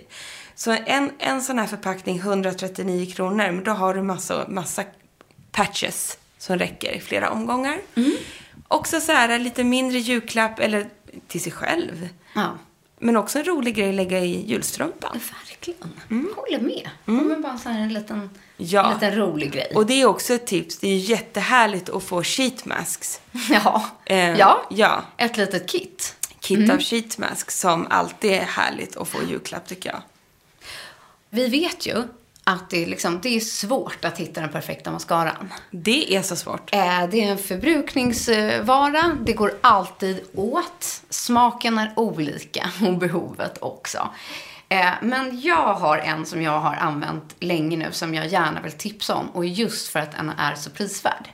Så 0.55 0.77
en, 0.87 1.11
en 1.19 1.43
sån 1.43 1.59
här 1.59 1.67
förpackning, 1.67 2.19
139 2.19 3.13
kronor, 3.15 3.37
men 3.53 3.65
då 3.65 3.71
har 3.73 3.95
du 3.95 4.03
massa, 4.03 4.49
massa 4.49 4.85
patches 5.53 6.19
som 6.39 6.59
räcker 6.59 6.93
i 6.93 7.01
flera 7.01 7.31
omgångar. 7.31 7.79
Också 8.75 9.01
så 9.01 9.13
här 9.13 9.39
lite 9.39 9.65
mindre 9.65 9.99
julklapp, 9.99 10.59
eller 10.59 10.87
till 11.29 11.41
sig 11.41 11.53
själv. 11.53 12.09
Ja. 12.35 12.59
Men 12.99 13.17
också 13.17 13.39
en 13.39 13.45
rolig 13.45 13.75
grej 13.75 13.89
att 13.89 13.95
lägga 13.95 14.19
i 14.21 14.45
julstrumpan. 14.47 15.21
Verkligen. 15.49 16.33
Håller 16.37 16.61
med. 16.61 16.91
Mm. 17.07 17.43
bara 17.43 17.59
så 17.59 17.69
här 17.69 17.81
en 17.81 17.93
liten, 17.93 18.31
Ja. 18.57 18.87
en 18.87 18.95
liten 18.95 19.15
rolig 19.17 19.53
grej. 19.53 19.73
Och 19.75 19.87
det 19.87 20.01
är 20.01 20.07
också 20.07 20.35
ett 20.35 20.47
tips. 20.47 20.79
Det 20.79 20.89
är 20.89 20.97
jättehärligt 20.97 21.89
att 21.89 22.03
få 22.03 22.23
sheet 22.23 22.65
masks. 22.65 23.21
ja. 23.51 23.85
Eh, 24.05 24.39
ja. 24.39 24.67
ja. 24.71 25.05
Ett 25.17 25.37
litet 25.37 25.71
kit. 25.71 26.17
Kit 26.41 26.71
av 26.71 26.79
sheet 26.79 27.19
masks 27.19 27.61
som 27.61 27.87
alltid 27.91 28.31
är 28.33 28.45
härligt 28.45 28.97
att 28.97 29.09
få 29.09 29.19
julklapp 29.29 29.67
tycker 29.67 29.91
jag. 29.91 30.03
Vi 31.31 31.49
vet 31.49 31.87
ju 31.87 32.03
att 32.45 32.71
det 32.71 32.83
är, 32.83 32.87
liksom, 32.87 33.21
det 33.21 33.29
är 33.37 33.41
svårt 33.41 34.05
att 34.05 34.19
hitta 34.19 34.41
den 34.41 34.51
perfekta 34.51 34.91
mascaran. 34.91 35.53
Det 35.71 36.15
är 36.17 36.23
så 36.23 36.37
svårt. 36.37 36.75
Eh, 36.75 37.07
Det 37.11 37.21
är 37.25 37.31
en 37.31 37.39
förbrukningsvara. 37.39 39.17
Det 39.23 39.33
går 39.33 39.55
alltid 39.61 40.21
åt. 40.35 41.03
Smaken 41.11 41.79
är 41.79 41.93
olika 41.97 42.71
och 42.87 42.99
behovet 42.99 43.59
också. 43.61 44.09
Eh, 44.69 44.91
Men 45.03 45.41
jag 45.41 45.75
har 45.75 45.99
en 45.99 46.27
som 46.27 46.43
jag 46.43 46.61
har 46.61 46.75
använt 46.75 47.35
länge 47.41 47.77
nu 47.77 47.93
som 47.93 48.15
jag 48.15 48.27
gärna 48.27 48.61
vill 48.61 48.73
tipsa 48.73 49.15
om. 49.15 49.29
Och 49.31 49.47
just 49.47 49.89
för 49.89 50.01
att 50.01 50.13
den 50.13 50.31
är 50.31 50.55
så 50.55 50.71
prisvärd. 50.71 51.29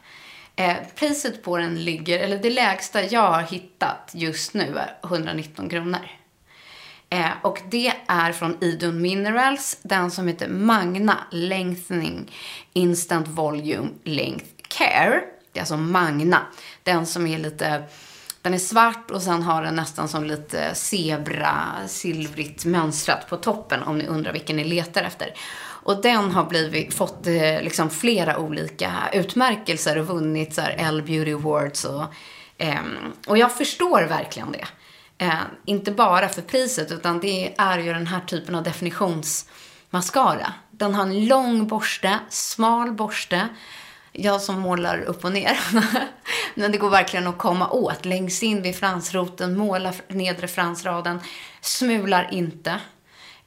Eh, 0.57 0.77
Priset 0.95 1.43
på 1.45 1.57
den 1.57 1.85
ligger, 1.85 2.19
eller 2.19 2.39
det 2.39 2.51
lägsta 2.51 3.03
jag 3.05 3.31
har 3.31 3.43
hittat 3.43 4.11
just 4.13 4.55
nu 4.55 4.79
är 4.79 5.09
119 5.09 5.69
kronor. 5.69 6.01
Eh, 7.13 7.31
och 7.43 7.63
det 7.71 7.93
är 8.07 8.33
från 8.33 8.65
Idun 8.65 9.03
Minerals, 9.03 9.79
den 9.83 10.11
som 10.11 10.29
heter 10.29 10.49
Magna 10.49 11.19
Lengthening 11.31 12.33
Instant 12.73 13.29
Volume 13.29 13.89
Length 14.05 14.47
Care. 14.69 15.21
Det 15.53 15.59
är 15.59 15.63
alltså 15.63 15.77
Magna. 15.77 16.47
Den 16.83 17.07
som 17.07 17.27
är 17.27 17.39
lite, 17.39 17.83
den 18.43 18.55
är 18.55 18.59
svart 18.59 19.11
och 19.11 19.23
sen 19.23 19.43
har 19.43 19.63
den 19.63 19.75
nästan 19.75 20.09
som 20.09 20.25
lite 20.25 20.75
zebra, 20.75 21.67
silvrigt 21.87 22.65
mönstrat 22.65 23.29
på 23.29 23.37
toppen 23.37 23.83
om 23.83 23.99
ni 23.99 24.07
undrar 24.07 24.33
vilken 24.33 24.57
ni 24.57 24.65
letar 24.65 25.03
efter. 25.03 25.35
Och 25.83 26.03
den 26.03 26.31
har 26.31 26.45
blivit, 26.45 26.95
fått 26.95 27.27
eh, 27.27 27.63
liksom 27.63 27.91
flera 27.91 28.39
olika 28.39 28.93
utmärkelser 29.13 29.99
och 29.99 30.07
vunnit 30.07 30.55
så 30.55 30.61
här 30.61 30.75
L 30.79 31.03
Beauty 31.03 31.33
Awards 31.33 31.85
och, 31.85 32.05
eh, 32.59 32.81
och 33.27 33.39
jag 33.39 33.57
förstår 33.57 34.03
verkligen 34.03 34.53
det. 34.53 34.67
Eh, 35.21 35.41
inte 35.65 35.93
bara 35.93 36.29
för 36.29 36.43
priset, 36.43 36.93
utan 36.93 37.21
det 37.21 37.55
är 37.59 37.79
ju 37.79 37.93
den 37.93 38.07
här 38.07 38.21
typen 38.21 38.55
av 38.55 38.63
definitionsmascara. 38.63 40.53
Den 40.71 40.95
har 40.95 41.03
en 41.03 41.27
lång 41.27 41.67
borste, 41.67 42.19
smal 42.29 42.93
borste. 42.93 43.49
Jag 44.13 44.41
som 44.41 44.61
målar 44.61 45.01
upp 45.01 45.25
och 45.25 45.33
ner. 45.33 45.61
Men 46.55 46.73
det 46.73 46.79
går 46.79 46.91
verkligen 46.91 47.27
att 47.27 47.39
komma 47.39 47.71
åt. 47.71 48.05
Längst 48.05 48.43
in 48.43 48.63
vid 48.63 48.77
fransroten, 48.77 49.59
måla 49.59 49.93
nedre 50.09 50.49
fransraden. 50.49 51.21
Smular 51.61 52.29
inte. 52.33 52.81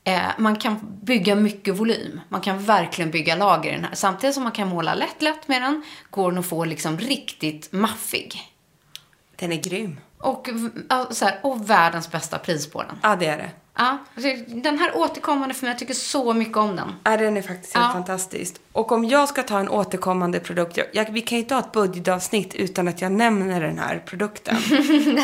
Eh, 0.03 0.21
man 0.37 0.55
kan 0.55 0.79
bygga 1.01 1.35
mycket 1.35 1.75
volym. 1.75 2.21
Man 2.29 2.41
kan 2.41 2.63
verkligen 2.63 3.11
bygga 3.11 3.35
lager 3.35 3.69
i 3.71 3.73
den 3.73 3.85
här. 3.85 3.95
Samtidigt 3.95 4.33
som 4.33 4.43
man 4.43 4.51
kan 4.51 4.67
måla 4.67 4.93
lätt, 4.93 5.21
lätt 5.21 5.47
med 5.47 5.61
den, 5.61 5.83
går 6.09 6.31
den 6.31 6.39
att 6.39 6.45
få 6.45 6.65
liksom 6.65 6.97
riktigt 6.99 7.71
maffig. 7.71 8.41
Den 9.35 9.51
är 9.51 9.61
grym. 9.61 9.97
Och, 10.23 10.49
så 11.09 11.25
här, 11.25 11.39
och 11.43 11.69
världens 11.69 12.11
bästa 12.11 12.37
pris 12.39 12.67
på 12.71 12.83
den. 12.83 12.99
Ja, 13.03 13.15
det 13.15 13.25
är 13.25 13.37
det. 13.37 13.49
Ja, 13.77 13.97
den 14.47 14.77
här 14.79 14.97
återkommande 14.97 15.55
för 15.55 15.65
mig, 15.65 15.71
jag 15.71 15.79
tycker 15.79 15.93
så 15.93 16.33
mycket 16.33 16.57
om 16.57 16.75
den. 16.75 16.91
Ja, 17.03 17.17
den 17.17 17.37
är 17.37 17.41
faktiskt 17.41 17.73
helt 17.75 17.85
Ja. 17.87 17.93
fantastisk. 17.93 18.55
Och 18.71 18.91
om 18.91 19.05
jag 19.05 19.29
ska 19.29 19.43
ta 19.43 19.59
en 19.59 19.69
återkommande 19.69 20.39
produkt, 20.39 20.77
jag, 20.77 20.87
jag, 20.93 21.11
vi 21.11 21.21
kan 21.21 21.37
ju 21.37 21.41
inte 21.43 21.55
ha 21.55 21.61
ett 21.61 21.71
budgetavsnitt 21.71 22.55
utan 22.55 22.87
att 22.87 23.01
jag 23.01 23.11
nämner 23.11 23.61
den 23.61 23.79
här 23.79 24.03
produkten. 24.05 24.55
det 24.69 24.77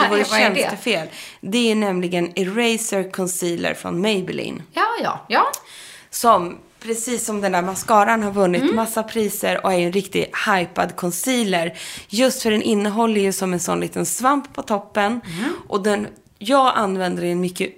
vore 0.09 0.19
är 0.21 0.49
det? 0.49 0.55
tjänstefel. 0.55 1.07
Det 1.41 1.71
är 1.71 1.75
nämligen 1.75 2.31
Eraser 2.35 3.11
Concealer 3.11 3.73
från 3.73 4.01
Maybelline. 4.01 4.63
Ja, 4.73 4.87
ja, 5.03 5.25
ja. 5.27 5.51
Som, 6.09 6.57
precis 6.79 7.25
som 7.25 7.41
den 7.41 7.51
där 7.51 7.61
mascaran 7.61 8.23
har 8.23 8.31
vunnit 8.31 8.75
massa 8.75 9.03
priser 9.03 9.65
och 9.65 9.73
är 9.73 9.77
en 9.77 9.91
riktigt 9.91 10.31
hypad 10.47 10.95
concealer. 10.95 11.77
Just 12.07 12.41
för 12.41 12.51
den 12.51 12.61
innehåller 12.61 13.21
ju 13.21 13.31
som 13.31 13.53
en 13.53 13.59
sån 13.59 13.79
liten 13.79 14.05
svamp 14.05 14.53
på 14.53 14.61
toppen. 14.61 15.21
Och 15.67 15.83
den, 15.83 16.07
jag 16.37 16.73
använder 16.75 17.23
den 17.23 17.41
mycket, 17.41 17.73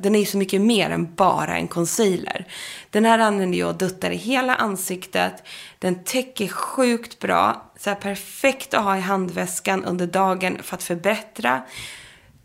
den 0.00 0.14
är 0.14 0.18
ju 0.18 0.26
så 0.26 0.38
mycket 0.38 0.60
mer 0.60 0.90
än 0.90 1.14
bara 1.14 1.56
en 1.56 1.68
concealer. 1.68 2.46
Den 2.90 3.04
här 3.04 3.18
använder 3.18 3.58
jag 3.58 3.68
och 3.68 3.78
duttar 3.78 4.10
i 4.10 4.16
hela 4.16 4.54
ansiktet. 4.54 5.42
Den 5.78 6.04
täcker 6.04 6.48
sjukt 6.48 7.18
bra. 7.18 7.70
Så 7.78 7.94
perfekt 7.94 8.74
att 8.74 8.84
ha 8.84 8.96
i 8.96 9.00
handväskan 9.00 9.84
under 9.84 10.06
dagen 10.06 10.58
för 10.62 10.76
att 10.76 10.82
förbättra. 10.82 11.62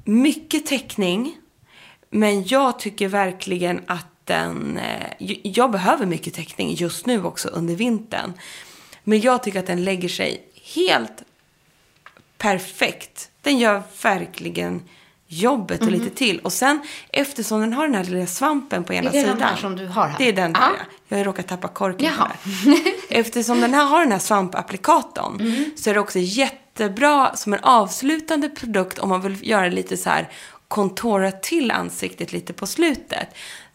Mycket 0.03 0.65
täckning. 0.65 1.37
Men 2.09 2.43
jag 2.43 2.79
tycker 2.79 3.07
verkligen 3.07 3.81
att 3.87 4.05
den... 4.29 4.77
eh, 4.77 5.37
Jag 5.43 5.71
behöver 5.71 6.05
mycket 6.05 6.33
täckning 6.33 6.73
just 6.73 7.05
nu 7.05 7.23
också 7.23 7.47
under 7.47 7.75
vintern. 7.75 8.33
Men 9.03 9.21
jag 9.21 9.43
tycker 9.43 9.59
att 9.59 9.67
den 9.67 9.83
lägger 9.83 10.09
sig 10.09 10.43
helt 10.75 11.23
perfekt. 12.37 13.29
Den 13.41 13.57
gör 13.57 13.81
verkligen 14.03 14.81
jobbet 15.27 15.81
och 15.81 15.91
lite 15.91 16.09
till. 16.09 16.39
Och 16.39 16.53
sen 16.53 16.79
eftersom 17.09 17.61
den 17.61 17.73
har 17.73 17.83
den 17.87 17.95
här 17.95 18.03
lilla 18.03 18.25
svampen 18.27 18.83
på 18.83 18.93
ena. 18.93 19.09
Är 19.09 19.13
det 19.13 19.19
den 19.19 19.35
sidan. 19.37 19.51
där 19.51 19.55
som 19.61 19.75
du 19.75 19.87
har 19.87 20.07
här? 20.07 20.15
Det 20.17 20.27
är 20.29 20.33
den 20.33 20.53
där, 20.53 20.59
ja. 20.61 20.71
Jag 21.07 21.17
har 21.17 21.25
råkat 21.25 21.47
tappa 21.47 21.67
korken 21.67 22.05
Jaha. 22.17 22.31
här. 22.43 22.75
Eftersom 23.09 23.61
den 23.61 23.73
här 23.73 23.85
har 23.85 23.99
den 23.99 24.11
här 24.11 24.19
svampapplikatorn 24.19 25.39
Mm. 25.39 25.71
så 25.77 25.89
är 25.89 25.93
det 25.93 25.99
också 25.99 26.19
jättebra 26.19 27.35
som 27.35 27.53
en 27.53 27.59
avslutande 27.63 28.49
produkt 28.49 28.99
om 28.99 29.09
man 29.09 29.21
vill 29.21 29.47
göra 29.49 29.67
lite 29.67 29.97
så 29.97 30.09
här 30.09 30.29
kontora 30.69 31.32
till 31.32 31.71
ansiktet 31.71 32.34
lite 32.34 32.53
på 32.53 32.67
slutet. 32.67 33.27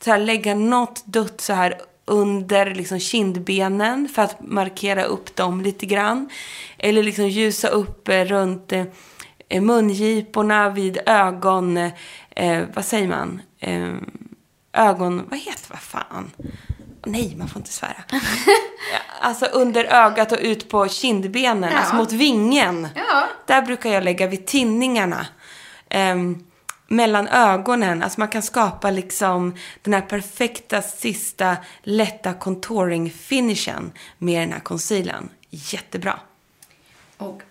Så 0.05 0.11
här 0.11 0.19
lägga 0.19 0.55
något 0.55 1.07
dutt 1.07 1.41
så 1.41 1.53
här 1.53 1.81
under 2.05 2.75
liksom 2.75 2.99
kindbenen 3.01 4.09
för 4.15 4.23
att 4.23 4.37
markera 4.41 5.05
upp 5.05 5.37
dem 5.37 5.61
lite 5.61 5.87
grann. 5.87 6.29
Eller 6.79 7.03
liksom 7.03 7.29
ljusa 7.29 7.69
upp 7.69 8.09
eh, 8.09 8.25
runt 8.25 8.73
eh, 9.49 9.63
mungiporna 9.63 10.71
vid 10.71 10.99
ögon... 11.07 11.77
Eh, 12.31 12.63
vad 12.75 12.85
säger 12.85 13.09
man? 13.09 13.43
Eh, 13.61 13.93
ögon... 14.73 15.23
Vad 15.31 15.39
heter 15.39 15.71
vad 15.71 15.81
fan? 15.81 16.31
Nej, 17.07 17.35
man 17.39 17.49
får 17.49 17.61
inte 17.61 17.73
svära. 17.73 18.05
Alltså 19.21 19.47
under 19.47 19.85
ögat 19.85 20.33
och 20.33 20.39
ut 20.43 20.69
på 20.69 20.89
kindbenen, 20.89 21.71
Ja. 21.73 21.79
alltså 21.79 21.97
mot 21.97 22.13
vingen. 22.13 22.89
Ja. 22.95 23.27
Där 23.47 23.63
brukar 23.63 23.91
jag 23.91 24.05
lägga 24.05 24.27
vid 24.27 24.47
tinningarna. 24.47 25.27
Ehm, 25.89 26.45
mellan 26.87 27.29
ögonen. 27.29 28.03
Alltså 28.03 28.21
man 28.21 28.29
kan 28.29 28.43
skapa 28.43 28.91
liksom 28.91 29.55
den 29.83 29.95
här 29.95 30.01
perfekta 30.01 30.83
sista 30.83 31.57
lätta 31.83 32.35
contouring 32.35 33.11
finishen 33.11 33.93
med 34.19 34.43
den 34.43 34.53
här 34.53 34.61
concealern. 34.61 35.29
Jättebra. 35.51 36.19
Och, 37.17 37.43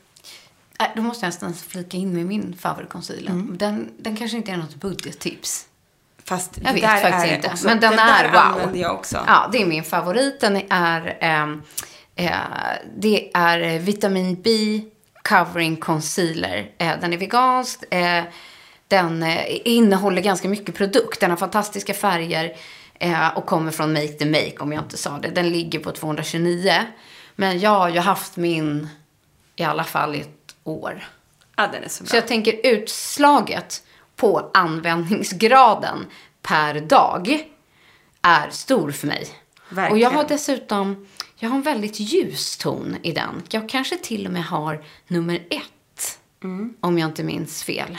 äh, 0.80 0.88
då 0.96 1.02
måste 1.02 1.26
jag 1.26 1.28
nästan 1.28 1.54
flika 1.54 1.98
in 1.98 2.14
med 2.14 2.26
min 2.26 2.58
favoritconcealer. 2.60 3.32
Mm. 3.32 3.58
Den, 3.58 3.92
den 3.98 4.16
kanske 4.16 4.38
inte 4.38 4.52
är 4.52 4.58
något 4.58 4.76
budgettips. 4.76 5.68
Fast 6.26 6.60
Jag 6.64 6.74
vet 6.74 7.02
faktiskt 7.02 7.36
inte. 7.36 7.48
Också, 7.48 7.68
men 7.68 7.80
den, 7.80 7.96
det 7.96 8.02
är 8.02 8.32
wow. 8.66 8.78
jag 8.78 8.96
också. 8.96 9.24
Ja, 9.28 9.50
det 9.52 9.62
är 9.62 9.66
min 9.66 9.84
favorit. 9.84 10.40
Den 10.42 10.62
är, 10.70 11.18
ehm, 11.20 11.62
eh, 12.16 12.32
det 12.98 13.32
är 13.34 13.80
vitamin 13.80 14.42
B 14.42 14.50
covering 15.30 15.78
concealer. 15.78 16.72
Eh, 16.78 17.00
den 17.02 17.14
är 17.14 17.18
vegansk. 17.18 17.84
Den 18.94 19.24
eh, 19.24 19.46
innehåller 19.66 20.22
ganska 20.22 20.50
mycket 20.50 20.76
produkt. 20.76 21.20
Den 21.20 21.30
har 21.30 21.38
fantastiska 21.38 21.94
färger. 21.94 22.56
Eh, 23.00 23.38
och 23.38 23.46
kommer 23.46 23.72
från 23.72 23.94
Make 23.94 24.08
the 24.08 24.26
Make 24.26 24.58
om 24.60 24.74
jag 24.74 24.84
inte 24.84 24.98
sa 24.98 25.18
det. 25.18 25.28
Den 25.30 25.50
ligger 25.50 25.80
på 25.80 25.92
229. 25.92 26.74
Men 27.36 27.60
jag 27.60 27.70
har 27.70 27.90
ju 27.90 28.00
haft 28.00 28.38
min 28.38 28.90
i 29.56 29.64
alla 29.64 29.84
fall 29.84 30.16
i 30.16 30.20
ett 30.22 30.56
år. 30.64 31.08
Ja, 31.56 31.68
den 31.74 31.84
är 31.84 31.88
så 31.88 32.06
Så 32.06 32.12
bra. 32.12 32.16
jag 32.18 32.28
tänker 32.28 32.60
utslaget 32.64 33.84
på 34.16 34.52
användningsgraden 34.54 36.06
per 36.42 36.80
dag 36.80 37.44
är 38.22 38.50
stor 38.50 38.92
för 38.92 39.08
mig. 39.08 39.28
Verkligen. 39.70 39.92
Och 39.92 39.98
jag 40.00 40.10
har 40.12 40.28
dessutom, 40.28 41.08
jag 41.36 41.50
har 41.50 41.56
en 41.56 41.62
väldigt 41.62 42.00
ljus 42.00 42.58
ton 42.58 42.98
i 43.04 43.12
den. 43.12 43.42
Jag 43.50 43.70
kanske 43.70 43.98
till 43.98 44.26
och 44.28 44.34
med 44.34 44.46
har 44.46 44.84
nummer 45.08 45.36
ett, 45.50 46.20
Mm. 46.44 46.74
om 46.80 47.00
jag 47.00 47.10
inte 47.10 47.24
minns 47.24 47.64
fel. 47.64 47.98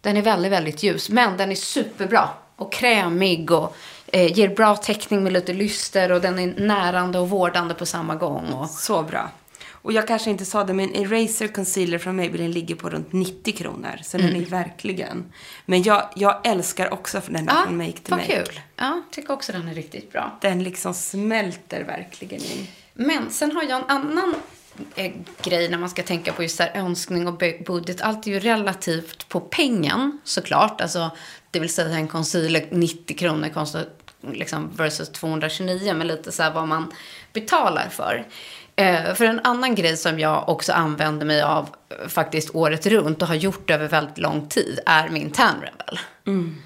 Den 0.00 0.16
är 0.16 0.22
väldigt, 0.22 0.52
väldigt 0.52 0.82
ljus, 0.82 1.10
men 1.10 1.36
den 1.36 1.50
är 1.50 1.54
superbra 1.54 2.28
och 2.56 2.72
krämig 2.72 3.50
och 3.50 3.76
eh, 4.06 4.32
ger 4.38 4.48
bra 4.48 4.76
täckning 4.76 5.22
med 5.24 5.32
lite 5.32 5.52
lyster 5.52 6.12
och 6.12 6.20
den 6.20 6.38
är 6.38 6.54
närande 6.56 7.18
och 7.18 7.30
vårdande 7.30 7.74
på 7.74 7.86
samma 7.86 8.14
gång. 8.14 8.52
Och, 8.52 8.70
Så 8.70 9.02
bra. 9.02 9.30
Och 9.82 9.92
jag 9.92 10.06
kanske 10.08 10.30
inte 10.30 10.44
sa 10.44 10.64
det, 10.64 10.74
men 10.74 10.94
Eraser 10.94 11.48
Concealer 11.48 11.98
från 11.98 12.16
Maybelline 12.16 12.52
ligger 12.52 12.74
på 12.74 12.90
runt 12.90 13.12
90 13.12 13.56
kronor. 13.56 14.00
Så 14.02 14.18
den 14.18 14.36
är 14.36 14.44
verkligen... 14.44 15.32
Men 15.66 15.82
jag, 15.82 16.08
jag 16.16 16.46
älskar 16.46 16.92
också 16.92 17.20
den 17.26 17.46
där 17.46 17.64
från 17.64 17.76
Make 17.76 17.92
to 17.92 18.00
vad 18.08 18.18
Make. 18.18 18.44
kul. 18.44 18.60
Ja, 18.76 19.02
tycker 19.10 19.32
också 19.32 19.52
den 19.52 19.68
är 19.68 19.74
riktigt 19.74 20.12
bra. 20.12 20.38
Den 20.40 20.62
liksom 20.62 20.94
smälter 20.94 21.84
verkligen 21.84 22.40
in. 22.40 22.66
Men 22.94 23.30
sen 23.30 23.52
har 23.52 23.62
jag 23.62 23.78
en 23.78 23.84
annan 23.88 24.34
grej 25.42 25.68
när 25.68 25.78
man 25.78 25.90
ska 25.90 26.02
tänka 26.02 26.32
på 26.32 26.42
just 26.42 26.60
här 26.60 26.70
önskning 26.74 27.28
och 27.28 27.42
budget. 27.66 28.00
Allt 28.00 28.26
är 28.26 28.30
ju 28.30 28.40
relativt 28.40 29.28
på 29.28 29.40
pengen 29.40 30.20
såklart. 30.24 30.80
Alltså, 30.80 31.10
det 31.50 31.60
vill 31.60 31.74
säga 31.74 31.96
en 31.96 32.08
concealer 32.08 32.66
90 32.70 33.16
kronor 33.16 33.48
kostar 33.48 33.84
liksom 34.32 34.70
versus 34.76 35.08
229 35.08 35.94
men 35.94 36.06
lite 36.06 36.32
så 36.32 36.42
här 36.42 36.52
vad 36.52 36.68
man 36.68 36.92
betalar 37.32 37.88
för. 37.90 38.26
Eh, 38.76 39.14
för 39.14 39.24
en 39.24 39.40
annan 39.44 39.74
grej 39.74 39.96
som 39.96 40.18
jag 40.18 40.48
också 40.48 40.72
använder 40.72 41.26
mig 41.26 41.42
av 41.42 41.68
eh, 41.88 42.08
faktiskt 42.08 42.54
året 42.54 42.86
runt 42.86 43.22
och 43.22 43.28
har 43.28 43.34
gjort 43.34 43.70
över 43.70 43.88
väldigt 43.88 44.18
lång 44.18 44.48
tid 44.48 44.80
är 44.86 45.08
min 45.08 45.30
tan 45.30 45.54
rebel. 45.54 45.98
Mm. 46.26 46.56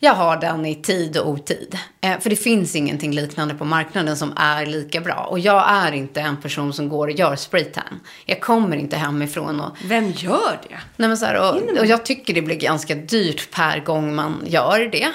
Jag 0.00 0.14
har 0.14 0.36
den 0.36 0.66
i 0.66 0.74
tid 0.74 1.16
och 1.16 1.28
otid. 1.28 1.78
Eh, 2.00 2.18
för 2.18 2.30
det 2.30 2.36
finns 2.36 2.76
ingenting 2.76 3.12
liknande 3.12 3.54
på 3.54 3.64
marknaden 3.64 4.16
som 4.16 4.32
är 4.36 4.66
lika 4.66 5.00
bra. 5.00 5.26
Och 5.30 5.38
jag 5.38 5.70
är 5.70 5.92
inte 5.92 6.20
en 6.20 6.36
person 6.36 6.72
som 6.72 6.88
går 6.88 7.08
och 7.08 7.14
gör 7.14 7.36
spraytan. 7.36 8.00
Jag 8.26 8.40
kommer 8.40 8.76
inte 8.76 8.96
hemifrån 8.96 9.60
och... 9.60 9.76
Vem 9.84 10.10
gör 10.10 10.58
det? 10.68 10.78
Nej, 10.96 11.08
men 11.08 11.16
så 11.16 11.26
här, 11.26 11.34
och, 11.34 11.78
och 11.78 11.86
jag 11.86 12.04
tycker 12.04 12.34
det 12.34 12.42
blir 12.42 12.56
ganska 12.56 12.94
dyrt 12.94 13.50
per 13.50 13.80
gång 13.80 14.14
man 14.14 14.42
gör 14.46 14.88
det. 14.92 15.12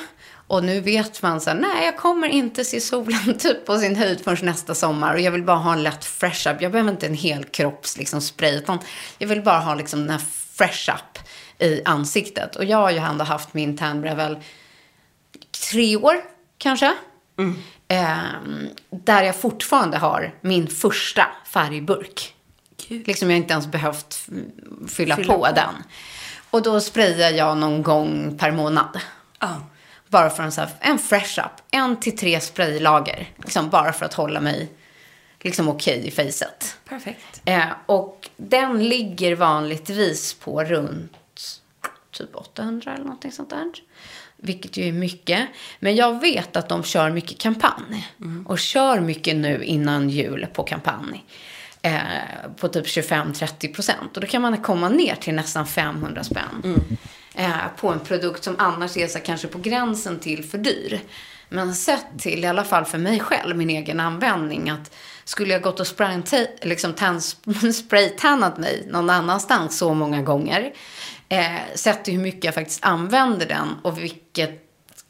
Och 0.48 0.64
nu 0.64 0.80
vet 0.80 1.22
man 1.22 1.42
så 1.42 1.50
här, 1.50 1.58
nej 1.58 1.86
jag 1.86 1.98
kommer 1.98 2.28
inte 2.28 2.66
se 2.66 2.82
solen 2.82 3.38
typ 3.40 3.66
på 3.66 3.78
sin 3.78 3.96
höjd 3.96 4.22
förrän 4.24 4.46
nästa 4.46 4.76
sommar. 4.76 5.14
Och 5.14 5.20
jag 5.20 5.32
vill 5.32 5.44
bara 5.44 5.58
ha 5.58 5.74
en 5.74 5.84
lätt 5.84 6.06
fresh 6.06 6.50
up. 6.50 6.62
Jag 6.62 6.72
behöver 6.72 6.92
inte 6.92 7.08
en 7.08 7.14
hel 7.14 7.44
kropps 7.44 7.98
liksom, 7.98 8.22
spray. 8.22 8.56
Utan 8.56 8.80
jag 9.18 9.28
vill 9.28 9.42
bara 9.42 9.60
ha 9.60 9.76
liksom, 9.76 10.00
den 10.00 10.10
här 10.10 10.22
fresh 10.54 10.90
up 10.96 11.20
i 11.60 11.82
ansiktet. 11.86 12.56
Och 12.56 12.66
jag 12.66 12.78
har 12.78 12.92
ju 12.92 12.98
ändå 12.98 13.26
haft 13.26 13.54
min 13.54 13.78
tan 13.78 14.04
Revel 14.04 14.38
tre 15.52 15.98
år 15.98 16.16
kanske. 16.58 16.94
Ehm, 17.88 18.68
där 18.90 19.24
jag 19.24 19.36
fortfarande 19.36 19.98
har 19.98 20.36
min 20.42 20.68
första 20.68 21.28
färgburk. 21.46 22.36
Liksom 22.88 23.30
jag 23.30 23.38
inte 23.38 23.54
ens 23.54 23.68
behövt 23.68 24.14
fylla, 24.88 25.16
Fylla 25.16 25.34
på, 25.34 25.40
på. 25.40 25.52
den. 25.56 25.76
Och 26.50 26.62
då 26.62 26.82
sprayar 26.82 27.32
jag 27.32 27.58
någon 27.58 27.84
gång 27.84 28.38
per 28.38 28.52
månad. 28.52 29.00
Ja. 29.40 29.62
Bara 30.08 30.30
för 30.30 30.44
en, 30.44 30.52
så 30.52 30.62
här, 30.62 30.70
en 30.80 31.00
fresh 31.00 31.40
up. 31.40 31.52
En 31.72 32.00
till 32.00 32.18
tre 32.18 32.40
spraylager. 32.40 33.30
Liksom 33.38 33.70
bara 33.70 33.94
för 33.94 34.06
att 34.06 34.14
hålla 34.14 34.40
mig 34.42 34.72
liksom 35.42 35.70
okej 35.70 36.08
i 36.08 36.12
facet. 36.12 36.78
Perfekt. 36.90 37.42
Eh, 37.46 37.66
och 37.86 38.30
den 38.38 38.84
ligger 38.90 39.36
vanligtvis 39.36 40.34
på 40.34 40.64
runt 40.64 41.12
typ 42.12 42.36
800 42.36 42.94
eller 42.94 43.04
någonting 43.04 43.32
sånt 43.32 43.50
där. 43.50 43.72
Vilket 44.44 44.78
ju 44.78 44.88
är 44.88 44.92
mycket. 44.92 45.48
Men 45.80 45.96
jag 45.96 46.22
vet 46.22 46.56
att 46.56 46.70
de 46.70 46.84
kör 46.84 47.12
mycket 47.12 47.38
kampanj. 47.38 48.08
Och 48.46 48.60
kör 48.60 49.00
mycket 49.00 49.36
nu 49.36 49.64
innan 49.64 50.10
jul 50.10 50.48
på 50.54 50.64
kampanj. 50.64 51.24
Eh, 51.82 52.02
på 52.58 52.68
typ 52.68 52.86
25-30 52.86 53.74
procent. 53.74 54.16
Och 54.18 54.22
då 54.22 54.28
kan 54.28 54.42
man 54.42 54.58
komma 54.58 54.90
ner 54.90 55.16
till 55.16 55.34
nästan 55.34 55.68
500 55.68 56.24
spänn. 56.24 56.88
Eh, 57.36 57.52
på 57.78 57.90
en 57.90 58.00
produkt 58.00 58.44
som 58.44 58.56
annars 58.60 58.98
är 58.98 59.08
så 59.08 59.20
kanske 59.20 59.48
på 59.48 59.60
gränsen 59.60 60.20
till 60.20 60.44
för 60.44 60.58
dyr. 60.58 61.02
Men 61.50 61.76
sett 61.76 62.06
till, 62.20 62.44
i 62.44 62.48
alla 62.48 62.64
fall 62.64 62.86
för 62.86 62.98
mig 62.98 63.20
själv, 63.20 63.58
min 63.58 63.70
egen 63.70 64.00
användning. 64.00 64.70
att 64.70 64.92
Skulle 65.26 65.54
jag 65.54 65.62
gått 65.62 65.80
och 65.80 65.88
liksom 66.62 66.94
tan, 66.94 67.22
spraytannat 67.74 68.58
mig 68.58 68.88
någon 68.88 69.10
annanstans 69.10 69.78
så 69.78 69.94
många 69.94 70.22
gånger. 70.22 70.74
Eh, 71.30 71.76
sett 71.76 72.08
hur 72.08 72.18
mycket 72.18 72.44
jag 72.44 72.54
faktiskt 72.54 72.86
använder 72.86 73.46
den 73.46 73.68
och 73.82 74.04
vilket 74.04 74.64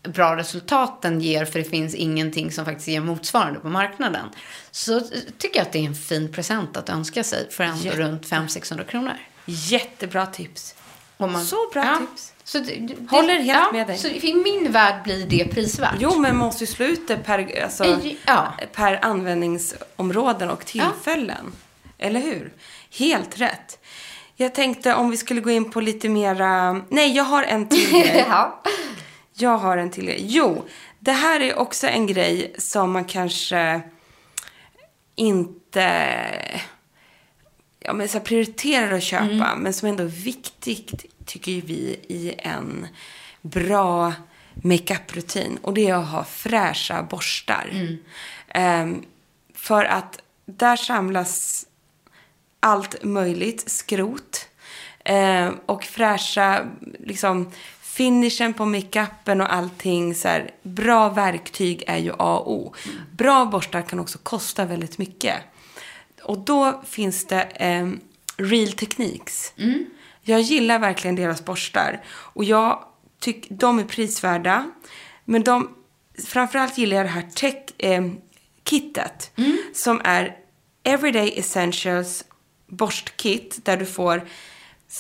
bra 0.04 0.36
resultat 0.38 1.02
den 1.02 1.22
ger. 1.22 1.46
För 1.46 1.60
det 1.60 1.66
finns 1.66 1.96
ingenting 1.96 2.52
som 2.52 2.66
faktiskt 2.66 2.88
ger 2.88 3.02
motsvarande 3.02 3.60
på 3.60 3.70
marknaden. 3.70 4.30
Så 4.72 5.00
tycker 5.38 5.60
jag 5.60 5.66
att 5.66 5.72
det 5.72 5.80
är 5.80 5.86
en 5.86 5.96
fin 5.96 6.32
present 6.32 6.78
att 6.78 6.90
önska 6.90 7.24
sig 7.24 7.52
för 7.52 7.64
ändå 7.64 7.84
Jätte. 7.84 7.98
runt 7.98 8.26
500-600 8.26 8.86
kronor. 8.86 9.14
Jättebra 9.46 10.26
tips. 10.26 10.76
Man, 11.18 11.46
Så 11.46 11.70
bra 11.74 11.98
tips. 12.00 12.33
Så 12.44 12.60
det, 12.60 12.90
Håller 13.10 13.40
helt 13.40 13.72
med 13.74 13.88
dig. 13.88 13.98
Så 13.98 14.08
i 14.08 14.34
min 14.34 14.72
värld 14.72 15.04
blir 15.04 15.26
det 15.26 15.46
prisvärt. 15.46 15.96
Jo, 16.00 16.10
men 16.20 16.22
man 16.22 16.46
måste 16.48 16.64
ju 16.64 16.68
slå 16.68 16.86
ut 16.86 17.08
det 17.08 17.18
per, 17.18 17.64
alltså, 17.64 17.86
I- 17.86 18.18
ja. 18.26 18.54
per 18.74 19.06
användningsområden 19.06 20.50
och 20.50 20.66
tillfällen. 20.66 21.52
Eller 21.98 22.20
hur? 22.20 22.54
Helt 23.00 23.40
rätt. 23.42 23.80
Jag 24.36 24.56
tänkte 24.56 24.96
om 24.96 25.10
vi 25.12 25.18
skulle 25.18 25.42
gå 25.42 25.52
in 25.52 25.72
på 25.72 25.82
lite 25.82 26.10
mera... 26.10 26.82
Nej, 26.90 27.16
jag 27.16 27.24
har 27.24 27.44
en 27.44 27.70
till 27.70 27.90
grej. 27.92 28.26
ja. 28.30 28.62
Jag 29.34 29.58
har 29.58 29.78
en 29.78 29.92
till 29.92 30.06
grej. 30.06 30.22
Jo, 30.28 30.66
det 31.00 31.12
här 31.12 31.40
är 31.40 31.58
också 31.60 31.88
en 31.88 32.08
grej 32.08 32.56
som 32.58 32.92
man 32.92 33.06
kanske 33.06 33.82
inte 35.16 36.16
ja, 37.80 37.94
men 37.94 38.10
så 38.10 38.20
prioriterar 38.20 38.92
att 38.94 39.04
köpa, 39.04 39.56
men 39.58 39.74
som 39.74 39.88
ändå 39.90 40.04
är 40.04 40.08
viktigt, 40.08 41.06
tycker 41.26 41.52
ju 41.52 41.62
vi, 41.62 42.00
i 42.08 42.34
en 42.38 42.88
bra 43.42 44.14
makeup-rutin. 44.54 45.58
Och 45.62 45.74
det 45.74 45.88
är 45.90 45.94
att 45.94 46.08
ha 46.08 46.24
fräscha 46.24 47.04
borstar. 47.04 47.70
Ehm, 48.48 49.06
för 49.56 49.86
att 49.86 50.20
där 50.46 50.76
samlas 50.76 51.66
allt 52.60 53.04
möjligt 53.04 53.70
skrot. 53.70 54.48
Eh, 55.06 55.52
och 55.66 55.84
fräscha, 55.84 56.66
liksom, 57.00 57.52
finishen 57.82 58.54
på 58.54 58.66
makeupen 58.66 59.42
och 59.42 59.54
allting. 59.54 60.16
Så 60.16 60.28
här, 60.28 60.52
bra 60.64 61.10
verktyg 61.10 61.84
är 61.88 61.98
ju 61.98 62.12
A 62.12 62.38
och 62.38 62.52
O. 62.52 62.74
Bra 63.12 63.46
borstar 63.46 63.82
kan 63.82 64.00
också 64.00 64.18
kosta 64.24 64.66
väldigt 64.66 64.98
mycket. 64.98 65.36
Och 66.24 66.38
då 66.38 66.82
finns 66.86 67.28
det 67.28 67.42
eh, 67.42 67.90
Real 68.38 68.72
Techniques. 68.72 69.54
Jag 70.24 70.42
gillar 70.42 70.80
verkligen 70.80 71.16
deras 71.16 71.46
borstar. 71.46 72.02
Och 72.08 72.44
jag 72.44 72.84
tycker 73.20 73.54
de 73.54 73.80
är 73.80 73.84
prisvärda. 73.84 74.72
Men 75.26 75.44
de, 75.44 75.76
framförallt 76.28 76.78
gillar 76.78 76.98
jag 76.98 77.06
det 77.06 77.10
här 77.10 77.30
tech, 77.36 77.56
eh, 77.78 78.04
kittet. 78.70 79.32
Som 79.74 80.02
är 80.04 80.38
Everyday 80.84 81.40
Essentials 81.40 82.24
borstkit. 82.68 83.66
Där 83.66 83.78
du 83.78 83.86
får 83.86 84.28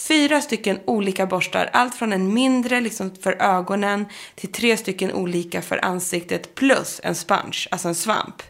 fyra 0.07 0.41
stycken 0.41 0.79
olika 0.85 1.25
borstar. 1.25 1.69
Allt 1.73 1.95
från 1.95 2.13
en 2.13 2.33
mindre 2.33 2.81
liksom 2.81 3.15
för 3.15 3.41
ögonen 3.41 4.05
till 4.35 4.51
tre 4.51 4.77
stycken 4.77 5.11
olika 5.11 5.61
för 5.61 5.85
ansiktet. 5.85 6.55
Plus 6.55 6.99
en 7.03 7.15
sponge, 7.15 7.67
alltså 7.71 7.87
en 7.87 7.95
svamp. 7.95 8.43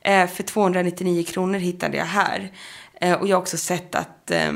Eh, 0.00 0.26
för 0.26 0.42
299 0.42 1.24
kronor 1.24 1.58
hittade 1.58 1.96
jag 1.96 2.04
här. 2.04 2.52
Eh, 3.00 3.20
och 3.20 3.28
jag 3.28 3.36
har 3.36 3.40
också 3.40 3.56
sett 3.56 3.94
att 3.94 4.30
eh, 4.30 4.52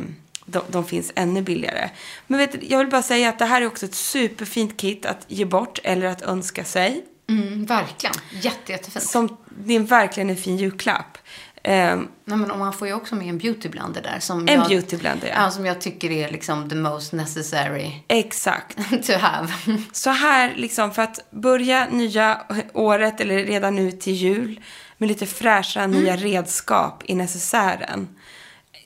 de, 0.46 0.62
de 0.68 0.84
finns 0.84 1.12
ännu 1.14 1.42
billigare. 1.42 1.90
Men 2.26 2.38
vet, 2.38 2.70
jag 2.70 2.78
vill 2.78 2.88
bara 2.88 3.02
säga 3.02 3.28
att 3.28 3.38
det 3.38 3.44
här 3.44 3.62
är 3.62 3.66
också 3.66 3.86
ett 3.86 3.94
superfint 3.94 4.76
kit 4.76 5.06
att 5.06 5.24
ge 5.28 5.44
bort 5.44 5.78
eller 5.84 6.06
att 6.06 6.22
önska 6.22 6.64
sig. 6.64 7.04
Mm, 7.28 7.64
verkligen. 7.64 8.14
Jätte, 8.30 8.72
jättefint. 8.72 9.04
Som, 9.04 9.36
det 9.58 9.74
är 9.74 9.80
verkligen 9.80 10.30
en 10.30 10.36
fin 10.36 10.56
julklapp. 10.56 11.18
Eh, 11.62 11.96
Nej, 12.24 12.38
men 12.38 12.58
man 12.58 12.72
får 12.72 12.88
ju 12.88 12.94
också 12.94 13.14
med 13.14 13.28
en 13.28 13.38
beautyblender 13.38 14.02
där. 14.02 14.18
Som 14.20 14.48
En 14.48 14.54
jag, 14.54 14.68
beautyblender, 14.68 15.28
ja. 15.28 15.34
ja. 15.36 15.50
Som 15.50 15.66
jag 15.66 15.80
tycker 15.80 16.10
är 16.10 16.30
liksom 16.30 16.70
the 16.70 16.76
most 16.76 17.12
necessary 17.12 17.92
exakt. 18.08 18.76
to 19.06 19.12
have. 19.12 19.48
Så 19.92 20.10
här, 20.10 20.54
liksom, 20.56 20.94
för 20.94 21.02
att 21.02 21.30
börja 21.30 21.88
nya 21.88 22.40
året, 22.72 23.20
eller 23.20 23.36
redan 23.36 23.76
nu 23.76 23.92
till 23.92 24.14
jul, 24.14 24.60
med 24.98 25.08
lite 25.08 25.26
fräscha 25.26 25.86
nya 25.86 26.16
redskap 26.16 27.02
i 27.06 27.14
necessären. 27.14 28.08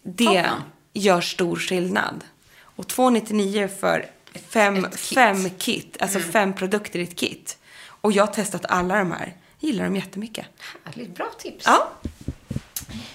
Det 0.03 0.25
Toppen. 0.25 0.63
Gör 1.01 1.21
stor 1.21 1.57
skillnad. 1.57 2.25
Och 2.63 2.89
299 2.89 3.69
för 3.81 4.07
fem, 4.49 4.83
kit. 4.91 4.99
fem 5.01 5.51
kit, 5.59 5.97
alltså 6.01 6.19
fem 6.21 6.53
produkter 6.53 6.99
i 6.99 7.03
ett 7.03 7.17
kit. 7.17 7.59
Och 7.83 8.13
jag 8.13 8.27
har 8.27 8.33
testat 8.35 8.65
alla 8.69 8.99
de 8.99 9.13
här. 9.13 9.37
Gillar 9.59 9.85
dem 9.85 9.97
jättemycket. 9.97 10.47
Härligt, 10.85 11.15
bra 11.15 11.27
tips. 11.39 11.65
Ja, 11.67 11.89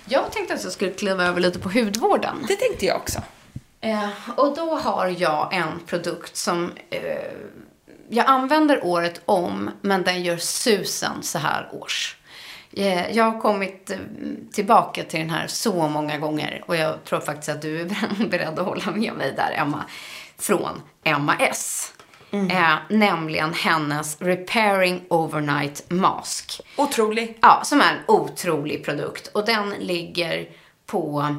Jag 0.06 0.32
tänkte 0.32 0.54
att 0.54 0.63
jag 0.63 0.71
skulle 0.74 0.91
kliva 0.91 1.26
över 1.26 1.39
lite 1.41 1.60
på 1.60 1.69
hudvården. 1.69 2.45
det 2.48 2.56
tänkte 2.56 2.86
jag 2.86 2.98
också. 2.98 3.21
Eh, 3.82 4.10
och 4.36 4.56
då 4.56 4.76
har 4.76 5.08
jag 5.08 5.54
en 5.54 5.80
produkt 5.86 6.36
som 6.38 6.71
eh, 6.89 7.02
jag 8.10 8.26
använder 8.26 8.86
året 8.86 9.21
om, 9.26 9.69
men 9.82 10.04
den 10.04 10.24
gör 10.24 10.38
susen 10.38 11.24
så 11.24 11.38
här 11.38 11.69
års. 11.71 12.17
Eh, 12.75 13.11
jag 13.11 13.23
har 13.23 13.41
kommit 13.41 13.89
eh, 13.89 13.97
tillbaka 14.51 15.03
till 15.03 15.19
den 15.19 15.29
här 15.29 15.47
så 15.47 15.88
många 15.88 16.17
gånger 16.17 16.63
och 16.67 16.75
jag 16.75 17.03
tror 17.03 17.19
faktiskt 17.19 17.49
att 17.49 17.61
du 17.61 17.81
är 17.81 18.27
beredd 18.29 18.59
att 18.59 18.65
hålla 18.65 18.91
med 18.91 19.13
mig 19.13 19.33
där, 19.35 19.51
Emma. 19.57 19.83
Från 20.38 20.81
Emma 21.03 21.35
S. 21.39 21.93
Eh, 22.31 22.75
nämligen 22.89 23.53
hennes 23.53 24.21
Repairing 24.21 25.01
Overnight 25.09 25.91
Mask. 25.91 26.61
Otrolig. 26.77 27.38
Ja, 27.41 27.61
som 27.63 27.81
är 27.81 27.93
en 27.93 27.99
otrolig 28.07 28.85
produkt. 28.85 29.27
Och 29.27 29.45
den 29.45 29.69
ligger 29.69 30.49
på... 30.85 31.35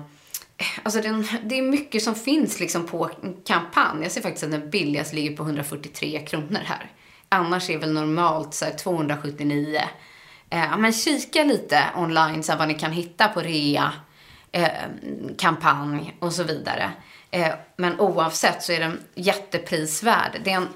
Alltså 0.83 1.01
den, 1.01 1.29
det 1.43 1.59
är 1.59 1.63
mycket 1.63 2.03
som 2.03 2.15
finns 2.15 2.61
liksom 2.61 2.87
på 2.87 3.11
kampanj. 3.47 4.03
Jag 4.03 4.13
ser 4.13 4.21
faktiskt 4.21 4.45
att 4.45 4.51
den 4.51 4.71
billigaste 4.71 5.17
ligger 5.17 5.37
på 5.37 5.43
143 5.43 6.27
kronor 6.27 6.61
här. 6.65 6.91
Annars 7.29 7.71
är 7.71 7.79
väl 7.79 7.93
normalt 7.93 8.55
så 8.55 8.65
här 8.65 8.73
279. 8.73 9.81
Eh, 10.51 10.77
men 10.77 10.93
kika 10.93 11.45
lite 11.45 11.85
online 11.97 12.43
så 12.43 12.53
här, 12.53 12.59
vad 12.59 12.69
ni 12.69 12.75
kan 12.75 12.93
hitta 12.93 13.29
på 13.29 13.41
rea, 13.41 13.93
eh, 14.53 14.69
kampanj 15.39 16.17
och 16.21 16.33
så 16.33 16.43
vidare. 16.43 16.93
Eh, 17.31 17.55
men 17.77 18.01
oavsett 18.01 18.63
så 18.63 18.73
är 18.73 18.81
den 18.81 19.01
jätteprisvärd. 19.15 20.41
Det 20.45 20.51
är 20.51 20.57
en 20.57 20.69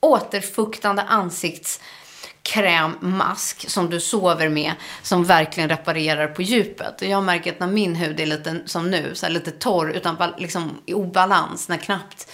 återfuktande 0.00 1.02
ansiktskrämmask 1.02 3.70
som 3.70 3.90
du 3.90 4.00
sover 4.00 4.48
med 4.48 4.72
som 5.02 5.24
verkligen 5.24 5.68
reparerar 5.68 6.28
på 6.28 6.42
djupet. 6.42 7.02
Och 7.02 7.08
jag 7.08 7.22
märker 7.22 7.52
att 7.52 7.60
när 7.60 7.66
min 7.66 7.94
hud 7.94 8.20
är 8.20 8.26
lite 8.26 8.60
som 8.66 8.90
nu, 8.90 9.14
så 9.14 9.26
här 9.26 9.32
lite 9.32 9.50
torr 9.50 9.90
utan 9.90 10.34
liksom 10.38 10.78
i 10.86 10.94
obalans, 10.94 11.68
när 11.68 11.76
knappt 11.76 12.30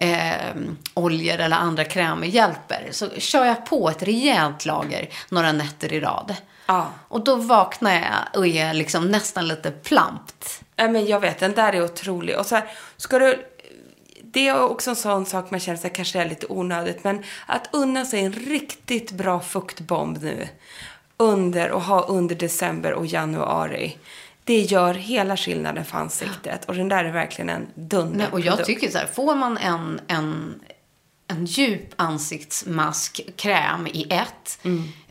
eh, 0.00 0.54
oljor 0.94 1.38
eller 1.38 1.56
andra 1.56 1.84
krämer 1.84 2.26
hjälper, 2.26 2.88
så 2.90 3.10
kör 3.10 3.44
jag 3.44 3.66
på 3.66 3.90
ett 3.90 4.02
rejält 4.02 4.66
lager 4.66 5.08
några 5.28 5.52
nätter 5.52 5.92
i 5.92 6.00
rad. 6.00 6.36
Ja. 6.66 6.86
Och 7.08 7.24
då 7.24 7.36
vaknar 7.36 7.94
jag 7.94 8.38
och 8.38 8.46
är 8.46 8.74
liksom 8.74 9.08
nästan 9.08 9.48
lite 9.48 9.70
plampt. 9.70 10.62
Nej, 10.76 10.88
men 10.88 11.06
jag 11.06 11.20
vet, 11.20 11.38
den 11.38 11.52
där 11.52 11.72
är 11.72 11.84
otrolig. 11.84 12.38
Och 12.38 12.46
så 12.46 12.54
här, 12.54 12.64
ska 12.96 13.18
du... 13.18 13.46
Det 14.22 14.48
är 14.48 14.62
också 14.62 14.90
en 14.90 14.96
sån 14.96 15.26
sak 15.26 15.50
man 15.50 15.60
känner 15.60 15.78
sig 15.78 15.90
kanske 15.90 16.20
är 16.20 16.28
lite 16.28 16.46
onödigt. 16.48 17.04
Men 17.04 17.24
att 17.46 17.68
unna 17.72 18.04
sig 18.04 18.20
en 18.20 18.32
riktigt 18.32 19.12
bra 19.12 19.40
fuktbomb 19.40 20.22
nu 20.22 20.48
under 21.16 21.70
och 21.70 21.82
ha 21.82 22.02
under 22.02 22.34
december 22.34 22.92
och 22.92 23.06
januari. 23.06 23.98
Det 24.50 24.60
gör 24.60 24.94
hela 24.94 25.36
skillnaden 25.36 25.84
för 25.84 25.98
ansiktet. 25.98 26.64
Och 26.64 26.74
den 26.74 26.88
där 26.88 27.04
är 27.04 27.12
verkligen 27.12 27.48
en 27.48 27.66
dunder. 27.74 28.16
Nej, 28.18 28.26
och 28.32 28.40
jag 28.40 28.64
tycker 28.64 28.90
så 28.90 28.98
här, 28.98 29.06
får 29.06 29.34
man 29.34 29.58
en, 29.58 30.00
en, 30.06 30.60
en 31.26 31.44
djup 31.44 31.94
ansiktsmaskkräm 31.96 33.86
i 33.86 34.06
ett, 34.10 34.58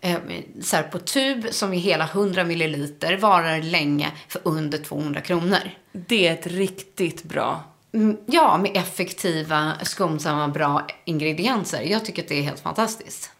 eh, 0.01 0.17
så 0.61 0.75
här 0.75 0.83
på 0.83 0.99
tub 0.99 1.47
som 1.51 1.73
är 1.73 1.77
hela 1.77 2.03
100 2.03 2.43
milliliter, 2.43 3.17
varar 3.17 3.61
länge 3.61 4.11
för 4.27 4.41
under 4.43 4.77
200 4.77 5.21
kronor. 5.21 5.71
Det 5.91 6.27
är 6.27 6.33
ett 6.33 6.47
riktigt 6.47 7.23
bra. 7.23 7.63
Mm, 7.93 8.17
Ja, 8.25 8.57
med 8.57 8.77
effektiva, 8.77 9.73
skonsamma, 9.83 10.47
bra 10.47 10.87
ingredienser. 11.05 11.81
Jag 11.81 12.05
tycker 12.05 12.21
att 12.23 12.29
det 12.29 12.39
är 12.39 12.43
helt 12.43 12.59
fantastiskt. 12.59 13.31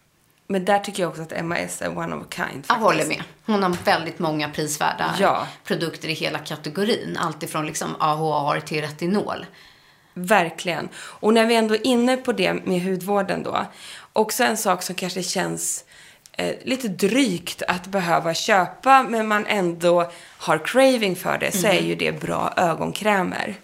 Men 0.52 0.66
där 0.66 0.80
tycker 0.80 1.04
jag 1.04 1.10
också 1.10 1.22
att 1.22 1.46
MAS 1.46 1.82
är 1.82 1.98
one 1.98 2.16
of 2.16 2.24
a 2.24 2.28
kind. 2.30 2.48
Jag 2.50 2.66
faktiskt. 2.66 2.80
håller 2.84 3.06
med. 3.06 3.24
Hon 3.46 3.64
har 3.64 3.70
väldigt 3.86 4.20
många 4.20 4.50
prisvärda 4.50 5.16
Ja. 5.20 5.48
produkter 5.64 6.08
i 6.10 6.14
hela 6.14 6.40
kategorin. 6.40 7.18
Allt 7.22 7.44
ifrån 7.44 7.66
liksom 7.66 7.96
AHR 8.00 8.60
till 8.60 8.82
retinol. 8.82 9.46
Verkligen. 10.14 10.90
Och 10.96 11.34
när 11.34 11.46
vi 11.46 11.56
ändå 11.56 11.76
är 11.76 11.88
inne 11.88 12.18
på 12.18 12.32
det 12.32 12.54
med 12.54 12.82
hudvården 12.82 13.44
då. 13.44 13.66
Också 14.14 14.44
en 14.44 14.58
sak 14.58 14.82
som 14.84 14.96
kanske 14.96 15.24
känns 15.24 15.86
eh, 16.32 16.56
lite 16.64 16.88
drygt 16.88 17.64
att 17.68 17.88
behöva 17.88 18.34
köpa 18.34 19.04
men 19.04 19.28
man 19.28 19.46
ändå 19.46 20.12
har 20.38 20.66
craving 20.66 21.16
för 21.16 21.38
det 21.38 21.52
så 21.52 21.68
är 21.68 21.82
ju 21.82 21.96
det 21.96 22.12
bra 22.22 22.54
ögonkrämer. 22.58 23.56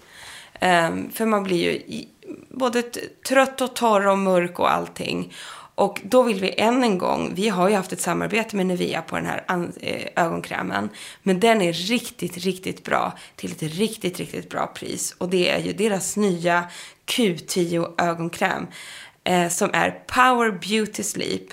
Ehm, 0.59 1.11
för 1.11 1.25
man 1.25 1.43
blir 1.43 1.71
ju 1.71 2.03
både 2.49 2.81
trött 3.27 3.61
och 3.61 3.75
torr 3.75 4.07
och 4.07 4.17
mörk 4.17 4.59
och 4.59 4.73
allting. 4.73 5.33
Och 5.75 6.01
då 6.03 6.23
vill 6.23 6.41
vi 6.41 6.53
än 6.57 6.83
en 6.83 6.97
gång, 6.97 7.33
vi 7.35 7.49
har 7.49 7.69
ju 7.69 7.75
haft 7.75 7.93
ett 7.93 8.01
samarbete 8.01 8.55
med 8.55 8.65
Nivea 8.65 9.01
på 9.01 9.15
den 9.15 9.25
här 9.25 9.43
eh, 9.81 10.23
ögonkrämen. 10.25 10.89
Men 11.23 11.39
den 11.39 11.61
är 11.61 11.73
riktigt, 11.73 12.38
riktigt 12.38 12.83
bra 12.83 13.13
till 13.35 13.51
ett 13.51 13.63
riktigt, 13.63 14.19
riktigt 14.19 14.49
bra 14.49 14.67
pris. 14.67 15.15
Och 15.17 15.29
det 15.29 15.49
är 15.49 15.59
ju 15.59 15.73
deras 15.73 16.17
nya 16.17 16.69
Q10 17.05 18.01
ögonkräm. 18.01 18.67
Eh, 19.23 19.49
som 19.49 19.69
är 19.73 19.91
Power 19.91 20.51
Beauty 20.51 21.03
Sleep 21.03 21.43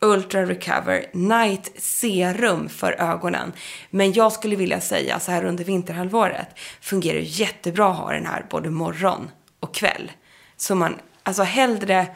Ultra 0.00 0.46
Recover 0.46 1.06
Night 1.12 1.72
Serum 1.76 2.68
för 2.68 2.92
ögonen. 2.92 3.52
Men 3.90 4.12
jag 4.12 4.32
skulle 4.32 4.56
vilja 4.56 4.80
säga 4.80 5.20
så 5.20 5.32
här 5.32 5.44
under 5.44 5.64
vinterhalvåret 5.64 6.48
fungerar 6.80 7.18
det 7.18 7.24
jättebra 7.24 7.90
att 7.90 7.96
ha 7.96 8.12
den 8.12 8.26
här 8.26 8.46
både 8.50 8.70
morgon 8.70 9.30
och 9.60 9.74
kväll. 9.74 10.12
Så 10.56 10.74
man, 10.74 10.98
alltså 11.22 11.42
hellre 11.42 12.06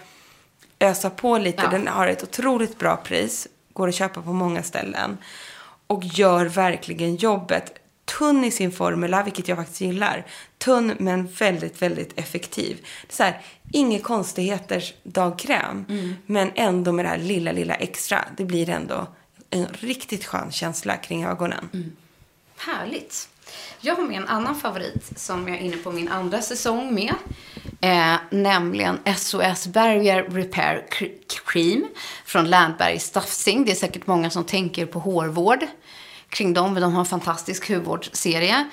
ösa 0.81 1.11
på 1.11 1.39
lite. 1.39 1.63
Ja. 1.63 1.71
Den 1.71 1.89
har 1.89 2.07
ett 2.07 2.23
otroligt 2.23 2.79
bra 2.79 2.97
pris. 2.97 3.49
Går 3.73 3.89
att 3.89 3.95
köpa 3.95 4.23
på 4.23 4.33
många 4.33 4.63
ställen. 4.63 5.19
Och 5.87 6.05
gör 6.05 6.47
verkligen 6.47 7.17
jobbet. 7.17 7.75
Tunn 8.19 8.45
i 8.45 8.51
sin 8.51 8.73
formula, 8.73 9.23
vilket 9.23 9.49
jag 9.49 9.59
faktiskt 9.59 9.81
gillar. 9.81 10.27
Tunn 10.59 10.95
men 10.99 11.27
väldigt, 11.27 11.83
väldigt 11.83 12.19
effektiv. 12.19 12.87
Så 13.09 13.23
här, 13.23 13.41
inga 13.73 13.99
konstigheters 13.99 14.95
dagkräm. 15.03 15.85
Men 16.27 16.51
ändå 16.55 16.93
med 16.93 17.05
det 17.05 17.09
här 17.09 17.19
lilla, 17.19 17.53
lilla 17.53 17.75
extra. 17.75 18.25
Det 18.37 18.45
blir 18.45 18.69
ändå 18.69 19.07
en 19.51 19.67
riktigt 19.73 20.25
skön 20.25 20.53
känsla 20.53 20.97
kring 20.97 21.25
ögonen. 21.25 21.93
Härligt. 22.57 23.29
Jag 23.81 23.95
har 23.95 24.03
med 24.03 24.17
en 24.17 24.29
annan 24.29 24.55
favorit 24.55 25.19
som 25.19 25.49
jag 25.49 25.57
är 25.57 25.61
inne 25.61 25.77
på 25.77 25.93
min 25.93 26.09
andra 26.09 26.43
säsong 26.43 26.95
med. 26.95 27.15
Eh, 27.81 28.17
nämligen 28.31 28.99
SOS 29.17 29.67
Barrier 29.67 30.23
Repair 30.23 30.87
Cream 31.47 31.87
från 32.25 32.51
Landberg 32.51 32.99
Staffsing. 32.99 33.65
Det 33.65 33.71
är 33.71 33.77
säkert 33.77 34.07
många 34.07 34.31
som 34.31 34.45
tänker 34.45 34.87
på 34.87 34.99
hårvård 34.99 35.67
kring 36.29 36.55
dem. 36.55 36.73
Men 36.73 36.83
de 36.83 36.93
har 36.93 37.01
en 37.01 37.07
fantastisk 37.07 37.69
hudvårdsserie. 37.69 38.69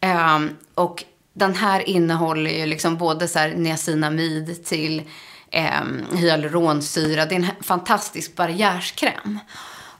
Eh, 0.00 0.38
och 0.74 1.04
den 1.32 1.54
här 1.54 1.88
innehåller 1.88 2.50
ju 2.50 2.66
liksom 2.66 2.96
både 2.96 3.28
så 3.28 3.38
här 3.38 3.54
niacinamid 3.54 4.64
till 4.64 5.02
eh, 5.50 5.82
hyaluronsyra. 6.14 7.26
Det 7.26 7.34
är 7.34 7.40
en 7.40 7.64
fantastisk 7.64 8.36
barriärskräm. 8.36 9.38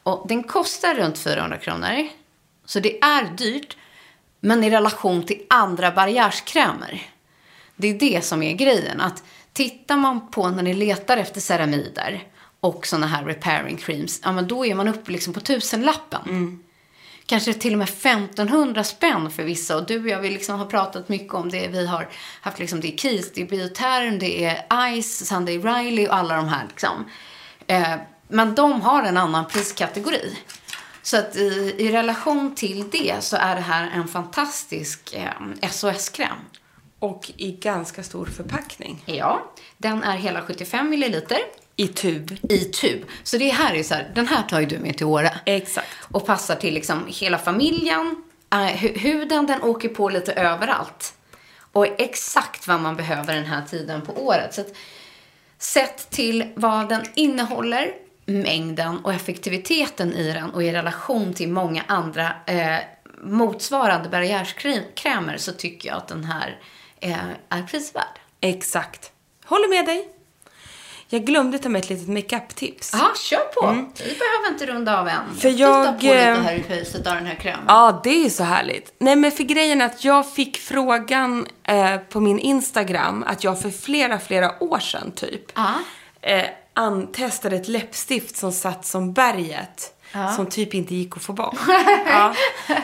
Och 0.03 0.29
den 0.29 0.43
kostar 0.43 0.95
runt 0.95 1.19
400 1.19 1.59
kronor. 1.59 2.09
Så 2.65 2.81
det 2.81 3.03
är 3.03 3.25
dyrt, 3.37 3.77
men 4.41 4.65
i 4.65 4.71
relation 4.71 5.23
till 5.23 5.43
andra 5.49 5.91
barriärskrämer. 5.91 7.03
Det 7.77 7.89
är 7.89 7.95
det 7.95 8.25
som 8.25 8.43
är 8.43 8.55
grejen. 8.55 9.01
Att 9.01 9.23
tittar 9.53 9.97
man 9.97 10.31
på 10.31 10.49
när 10.49 10.63
ni 10.63 10.75
letar 10.75 11.17
efter 11.17 11.41
ceramider 11.41 12.23
och 12.61 12.87
såna 12.87 13.07
här 13.07 13.25
repairing 13.25 13.77
creams, 13.77 14.21
ja 14.25 14.33
men 14.33 14.49
då 14.49 14.67
är 14.67 14.75
man 14.75 14.89
uppe 14.89 15.13
liksom 15.13 15.33
på 15.33 15.41
tusenlappen. 15.41 16.21
Kanske 17.27 17.55
till 17.55 17.73
och 17.73 17.79
med 17.79 17.89
1500 17.89 18.85
spänn 18.85 19.31
för 19.31 19.43
vissa. 19.43 19.77
Och 19.77 19.87
du 19.87 20.01
och 20.01 20.09
jag 20.09 20.21
vi 20.21 20.31
liksom 20.31 20.59
har 20.59 20.67
pratat 20.67 21.09
mycket 21.09 21.35
om 21.35 21.49
det. 21.49 21.69
Vi 21.69 21.87
har 21.87 22.09
haft 22.41 22.59
liksom, 22.59 22.81
det 22.81 22.89
är 22.89 22.97
Kiehl's, 22.97 23.31
det 23.35 23.43
är 23.43 23.47
Bioterm, 23.47 24.19
det 24.19 24.45
är 24.45 25.01
Ice, 25.03 25.27
Sunday 25.27 25.59
Riley 25.59 26.09
och 26.09 26.15
alla 26.15 26.37
de 26.37 26.49
här 26.49 26.67
liksom. 26.69 27.05
Eh, 27.67 27.95
men 28.29 28.55
de 28.55 28.81
har 28.81 29.03
en 29.03 29.17
annan 29.17 29.47
priskategori. 29.47 30.37
Så 31.03 31.17
att 31.17 31.37
i, 31.37 31.75
i 31.79 31.93
relation 31.93 32.55
till 32.55 32.91
det 32.91 33.15
så 33.21 33.37
är 33.37 33.55
det 33.55 33.61
här 33.61 33.91
en 33.95 34.09
fantastisk 34.09 35.15
eh, 35.15 35.69
SOS-kräm. 35.71 36.37
Och 36.99 37.31
i 37.37 37.53
ganska 37.53 38.03
stor 38.03 38.27
förpackning. 38.27 39.03
Ja, 39.07 39.53
den 39.79 40.03
är 40.03 40.17
hela 40.17 40.43
75 40.43 40.91
milliliter 40.91 41.39
I 41.77 41.89
tub. 41.89 42.31
i 42.43 42.59
tub. 42.59 43.05
Så 43.23 43.37
det 43.39 43.49
här 43.49 43.75
är 43.75 43.83
så 43.83 43.95
här, 43.95 44.13
den 44.15 44.27
här 44.29 44.43
tar 44.43 44.61
ju 44.61 44.67
du 44.67 44.79
med 44.79 44.97
till 44.97 45.07
Åre. 45.07 45.41
Exakt. 45.45 45.89
Och 46.11 46.27
passar 46.27 46.57
till 46.57 46.75
liksom 46.75 47.05
hela 47.09 47.39
familjen. 47.39 48.23
Eh, 48.53 48.57
hu- 48.59 48.99
huden 48.99 49.47
den 49.47 49.63
åker 49.63 49.89
på 49.89 50.09
lite 50.09 50.33
överallt. 50.33 51.15
Och 51.73 51.87
är 51.87 51.95
exakt 51.99 52.67
vad 52.69 52.81
man 52.81 52.97
behöver 52.97 53.35
den 53.35 53.45
här 53.45 53.63
tiden 53.71 54.01
på 54.03 54.13
året. 54.27 54.55
Så 54.55 54.61
att, 54.61 54.73
sett 55.59 56.11
till 56.11 56.45
vad 56.55 56.89
den 56.89 57.03
innehåller, 57.15 57.93
mängden 58.31 58.99
och 59.05 59.13
effektiviteten 59.13 60.13
i 60.13 60.33
den 60.33 60.51
och 60.51 60.63
i 60.63 60.73
relation 60.73 61.35
till 61.35 61.49
många 61.49 61.83
andra 61.87 62.33
eh, 62.47 62.77
motsvarande 63.23 64.09
barriärskrämer 64.09 65.37
så 65.37 65.53
tycker 65.53 65.89
jag 65.89 65.97
att 65.99 66.09
den 66.09 66.25
här 66.25 66.59
eh, 67.01 67.15
är 67.49 67.63
prisvärd. 67.63 68.19
Exakt. 68.41 69.11
Håller 69.45 69.69
med 69.69 69.87
dig. 69.87 70.09
Jag 71.13 71.25
glömde 71.25 71.59
ta 71.59 71.69
med 71.69 71.79
ett 71.79 71.91
litet 71.91 72.09
makeup-tips. 72.09 72.91
Ja, 72.93 73.11
kör 73.17 73.39
på. 73.55 73.67
Vi 74.05 74.15
behöver 74.19 74.49
inte 74.49 74.67
runda 74.67 75.01
av 75.01 75.09
än. 75.09 75.15
Mm. 75.23 75.35
För 75.35 75.51
Titta 75.51 75.61
jag, 75.63 76.01
på 76.01 76.07
lite 76.07 76.19
eh, 76.19 76.41
här 76.41 76.55
i 76.55 76.63
priset 76.63 77.07
av 77.07 77.15
den 77.15 77.27
här 77.27 77.35
krämen. 77.35 77.65
Ja, 77.69 78.01
det 78.05 78.25
är 78.25 78.29
så 78.31 78.45
härligt. 78.45 78.95
Nej, 78.99 79.17
men 79.17 79.31
för 79.33 79.45
grejen 79.45 79.81
är 79.81 79.87
att 79.87 80.05
jag 80.05 80.33
fick 80.33 80.57
frågan 80.59 81.47
eh, 81.65 81.97
på 81.97 82.21
min 82.21 82.39
Instagram 82.39 83.25
att 83.27 83.45
jag 83.45 83.61
för 83.63 83.71
flera, 83.71 84.19
flera 84.19 84.63
år 84.63 84.79
sedan 84.79 85.13
typ 85.13 85.53
Ja. 85.55 85.73
eh, 86.23 86.45
an- 86.81 87.13
testade 87.13 87.57
ett 87.57 87.69
läppstift 87.69 88.37
som 88.37 88.53
satt 88.53 88.87
som 88.87 89.13
berget. 89.13 89.95
Som 90.37 90.47
typ 90.47 90.75
inte 90.75 90.95
gick 90.95 91.17
att 91.17 91.23
få 91.23 91.33
bort. 91.33 91.57
ja. 92.07 92.35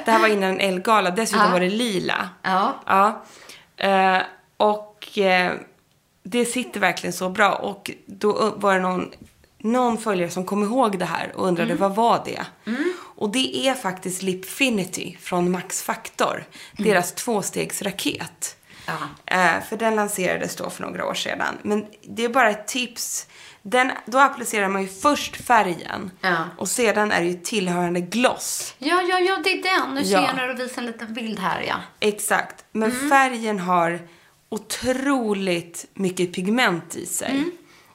Det 0.04 0.10
här 0.10 0.18
var 0.18 0.28
innan 0.28 0.50
en 0.50 0.60
Elgala. 0.60 1.10
Dessutom 1.10 1.44
Ja. 1.46 1.50
var 1.52 1.60
det 1.60 1.68
lila. 1.68 2.28
Ja. 2.42 2.74
Ja. 2.86 3.24
Eh, 3.76 4.22
och 4.56 5.18
eh, 5.18 5.52
det 6.22 6.44
sitter 6.44 6.80
verkligen 6.80 7.12
så 7.12 7.28
bra. 7.28 7.52
Och 7.54 7.90
då 8.06 8.54
var 8.56 8.74
det 8.74 8.80
någon, 8.80 9.10
någon 9.58 9.98
följare 9.98 10.30
som 10.30 10.44
kom 10.44 10.62
ihåg 10.62 10.98
det 10.98 11.04
här 11.04 11.32
och 11.36 11.46
undrade 11.48 11.74
vad 11.74 11.94
var 11.94 12.22
det? 12.24 12.44
Och 12.98 13.30
det 13.30 13.56
är 13.68 13.74
faktiskt 13.74 14.22
Lipfinity 14.22 15.16
från 15.20 15.50
Max 15.50 15.82
Factor. 15.82 16.44
Deras 16.76 17.12
tvåstegsraket. 17.12 18.56
Ja. 18.86 18.92
Eh, 19.26 19.62
för 19.68 19.76
den 19.76 19.94
lanserades 19.96 20.56
då 20.56 20.70
för 20.70 20.82
några 20.82 21.06
år 21.06 21.14
sedan. 21.14 21.58
Men 21.62 21.86
det 22.02 22.24
är 22.24 22.28
bara 22.28 22.50
ett 22.50 22.66
tips. 22.66 23.26
Den, 23.68 23.92
då 24.06 24.18
applicerar 24.18 24.68
man 24.68 24.82
ju 24.82 24.88
först 24.88 25.36
färgen. 25.36 26.10
Ja. 26.20 26.36
Och 26.58 26.68
sedan 26.68 27.12
är 27.12 27.20
det 27.20 27.26
ju 27.26 27.34
tillhörande 27.34 28.00
gloss. 28.00 28.74
Ja, 28.78 29.02
ja, 29.02 29.18
ja, 29.18 29.38
det 29.44 29.50
är 29.52 29.62
den. 29.62 29.94
Nu 29.94 30.04
ser 30.04 30.12
Ja. 30.12 30.22
jag 30.26 30.36
när 30.36 30.48
du 30.48 30.54
visar 30.54 30.82
en 30.82 30.86
liten 30.86 31.14
bild 31.14 31.38
här, 31.38 31.60
ja. 31.68 31.74
Exakt. 32.00 32.64
Men 32.72 33.10
färgen 33.10 33.58
har 33.60 34.00
otroligt 34.48 35.86
mycket 35.94 36.32
pigment 36.32 36.96
i 36.96 37.06
sig. 37.06 37.44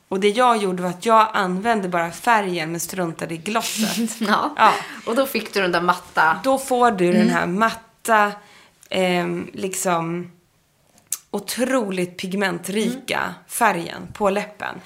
Och 0.08 0.20
det 0.20 0.30
jag 0.30 0.58
gjorde 0.58 0.84
var 0.84 0.90
att 0.90 1.06
jag 1.06 1.28
använde 1.34 1.90
bara 1.90 2.12
färgen 2.12 2.72
men 2.72 2.80
struntade 2.80 3.34
i 3.34 3.38
glosset. 3.38 4.12
Ja. 4.28 4.54
Ja. 4.58 4.74
Och 5.06 5.16
då 5.16 5.26
fick 5.26 5.54
du 5.54 5.62
den 5.62 5.72
där 5.72 5.82
matta. 5.82 6.40
Då 6.44 6.58
får 6.58 6.92
du 6.92 7.14
den 7.14 7.30
här 7.30 7.46
matta, 7.48 8.32
ehm, 8.90 9.50
liksom 9.54 10.32
otroligt 11.32 12.18
pigmentrika 12.18 13.34
färgen 13.48 14.08
på 14.14 14.30
läppen. 14.30 14.82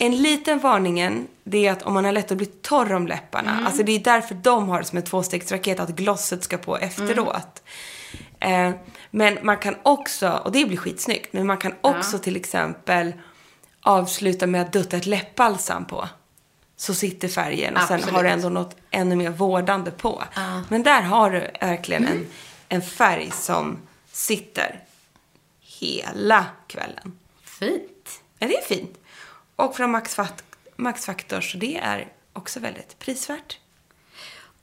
En 0.00 0.16
liten 0.16 0.58
varningen, 0.58 1.26
det 1.44 1.66
är 1.66 1.72
att 1.72 1.82
om 1.82 1.94
man 1.94 2.04
har 2.04 2.12
lätt 2.12 2.30
att 2.30 2.36
bli 2.36 2.46
torr 2.46 2.92
om 2.92 3.06
läpparna, 3.06 3.62
alltså 3.66 3.82
det 3.82 3.92
är 3.92 3.98
därför 3.98 4.34
de 4.34 4.68
har 4.68 4.78
det 4.78 4.84
som 4.84 4.98
ett 4.98 5.06
tvåstegsraket, 5.06 5.80
att 5.80 5.88
glosset 5.88 6.44
ska 6.44 6.58
på 6.58 6.78
efteråt. 6.78 7.62
Eh, 8.40 8.70
men 9.10 9.38
man 9.42 9.56
kan 9.56 9.74
också, 9.82 10.30
och 10.44 10.52
det 10.52 10.64
blir 10.64 10.76
skitsnyggt, 10.76 11.32
men 11.32 11.46
man 11.46 11.58
kan 11.58 11.74
också 11.80 12.18
till 12.18 12.36
exempel 12.36 13.12
avsluta 13.80 14.46
med 14.46 14.62
att 14.62 14.72
dutta 14.72 14.96
ett 14.96 15.06
läppbalsam 15.06 15.84
på. 15.84 16.08
Så 16.76 16.94
sitter 16.94 17.28
färgen 17.28 17.76
och 17.76 17.82
sen 17.82 17.96
Absolut. 17.96 18.16
har 18.16 18.24
du 18.24 18.28
ändå 18.28 18.48
något 18.48 18.76
ännu 18.90 19.16
mer 19.16 19.30
vårdande 19.30 19.90
på. 19.90 20.22
Men 20.68 20.82
där 20.82 21.02
har 21.02 21.30
du 21.30 21.50
verkligen 21.60 22.06
en, 22.06 22.26
en 22.68 22.82
färg 22.82 23.30
som 23.30 23.78
sitter 24.12 24.80
hela 25.82 26.46
kvällen. 26.66 27.18
Fint. 27.42 28.22
Ja, 28.38 28.46
det 28.48 28.56
är 28.58 28.62
fint. 28.62 28.98
Och 29.56 29.76
från 29.76 29.90
Max, 29.90 30.16
Fac- 30.16 30.42
Max 30.76 31.06
Factor, 31.06 31.40
så 31.40 31.58
det 31.58 31.76
är 31.76 32.12
också 32.32 32.60
väldigt 32.60 32.98
prisvärt. 32.98 33.58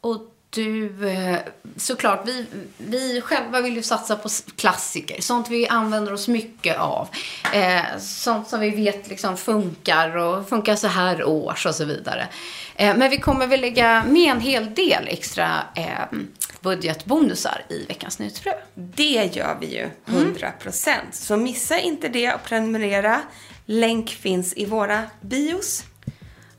Och 0.01 0.35
du, 0.49 1.09
eh, 1.09 1.37
såklart, 1.77 2.27
vi, 2.27 2.45
vi 2.77 3.21
själva 3.21 3.61
vill 3.61 3.75
ju 3.75 3.83
satsa 3.83 4.15
på 4.15 4.29
klassiker. 4.55 5.21
Sånt 5.21 5.49
vi 5.49 5.67
använder 5.67 6.13
oss 6.13 6.27
mycket 6.27 6.77
av. 6.77 7.07
Eh, 7.53 7.97
sånt 7.99 8.47
som 8.47 8.59
vi 8.59 8.69
vet 8.69 9.09
liksom 9.09 9.37
funkar 9.37 10.17
och 10.17 10.49
funkar 10.49 10.75
så 10.75 10.87
här 10.87 11.23
års 11.23 11.65
och 11.65 11.75
så 11.75 11.85
vidare. 11.85 12.27
Eh, 12.75 12.97
men 12.97 13.09
vi 13.09 13.17
kommer 13.17 13.47
väl 13.47 13.61
lägga 13.61 14.03
med 14.03 14.31
en 14.31 14.39
hel 14.39 14.73
del 14.73 15.07
extra 15.07 15.63
eh, 15.75 16.17
budgetbonusar 16.61 17.65
i 17.69 17.85
veckans 17.85 18.19
nyhetsbrev. 18.19 18.55
Det 18.73 19.35
gör 19.35 19.57
vi 19.59 19.75
ju, 19.75 19.89
100%. 20.05 20.95
Så 21.11 21.37
missa 21.37 21.79
inte 21.79 22.09
det 22.09 22.33
och 22.33 22.43
prenumerera. 22.43 23.21
Länk 23.65 24.09
finns 24.09 24.53
i 24.53 24.65
våra 24.65 25.03
bios. 25.21 25.83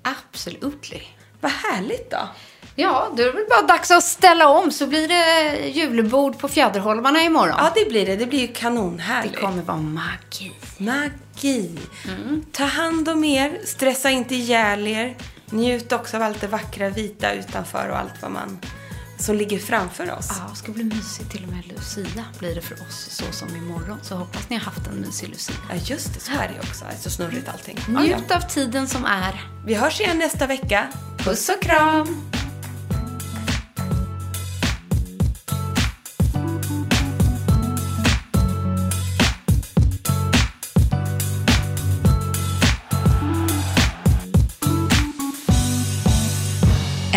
Absolutely. 0.03 1.03
Vad 1.41 1.53
härligt 1.53 2.11
då. 2.11 2.29
Ja, 2.75 3.09
då 3.17 3.23
är 3.23 3.27
det 3.27 3.33
väl 3.33 3.47
bara 3.51 3.63
dags 3.63 3.91
att 3.91 4.05
ställa 4.05 4.49
om 4.49 4.71
så 4.71 4.87
blir 4.87 5.09
det 5.09 5.57
julbord 5.69 6.39
på 6.39 6.49
Fjäderholmarna 6.49 7.23
imorgon. 7.23 7.55
Ja, 7.59 7.73
det 7.75 7.89
blir 7.89 8.07
det. 8.07 8.17
Det 8.17 8.27
blir 8.27 8.41
ju 8.41 8.49
kanonhärligt. 8.49 9.35
det 9.35 9.41
kommer 9.41 9.63
vara 9.63 9.77
magi. 9.77 10.53
Magi. 10.79 11.79
Ta 12.53 12.65
hand 12.65 13.09
om 13.09 13.25
er. 13.25 13.59
Stressa 13.65 14.11
inte 14.11 14.35
ihjäl 14.35 14.87
er. 14.87 15.17
Njut 15.51 15.93
också 15.93 16.17
av 16.17 16.23
allt 16.23 16.41
det 16.41 16.47
vackra 16.47 16.89
vita 16.89 17.33
utanför 17.33 17.89
och 17.89 17.99
allt 17.99 18.23
vad 18.23 18.31
man 18.31 18.59
som 19.19 19.37
ligger 19.37 19.59
framför 19.59 20.13
oss. 20.13 20.29
Ja, 20.31 20.47
det 20.51 20.57
ska 20.57 20.73
bli 20.73 20.85
mysigt. 20.85 21.31
Till 21.31 21.45
och 21.45 21.53
med 21.53 21.67
Lucia 21.67 22.25
blir 22.39 22.55
det 22.55 22.61
för 22.61 22.75
oss 22.75 23.09
så 23.11 23.25
som 23.33 23.57
imorgon. 23.57 23.99
Så 24.03 24.15
hoppas 24.15 24.49
ni 24.49 24.57
har 24.57 24.65
haft 24.65 24.87
en 24.87 24.95
mysig 24.95 25.29
Lucia. 25.29 25.55
Ja, 25.71 25.77
just 25.85 26.15
det. 26.15 26.21
Så 26.21 26.33
är 26.33 26.49
det 26.55 26.69
också. 26.69 26.85
Det 26.85 26.95
är 26.95 26.99
så 26.99 27.11
snurrigt 27.11 27.49
allting. 27.49 27.79
Ja, 27.89 28.05
ja. 28.05 28.17
Njut 28.17 28.31
av 28.31 28.41
tiden 28.41 28.89
som 28.89 29.05
är. 29.05 29.45
Vi 29.67 29.75
hörs 29.75 30.01
igen 30.01 30.19
nästa 30.19 30.47
vecka. 30.47 30.89
Puss 31.19 31.49
och 31.49 31.63
kram! 31.63 32.31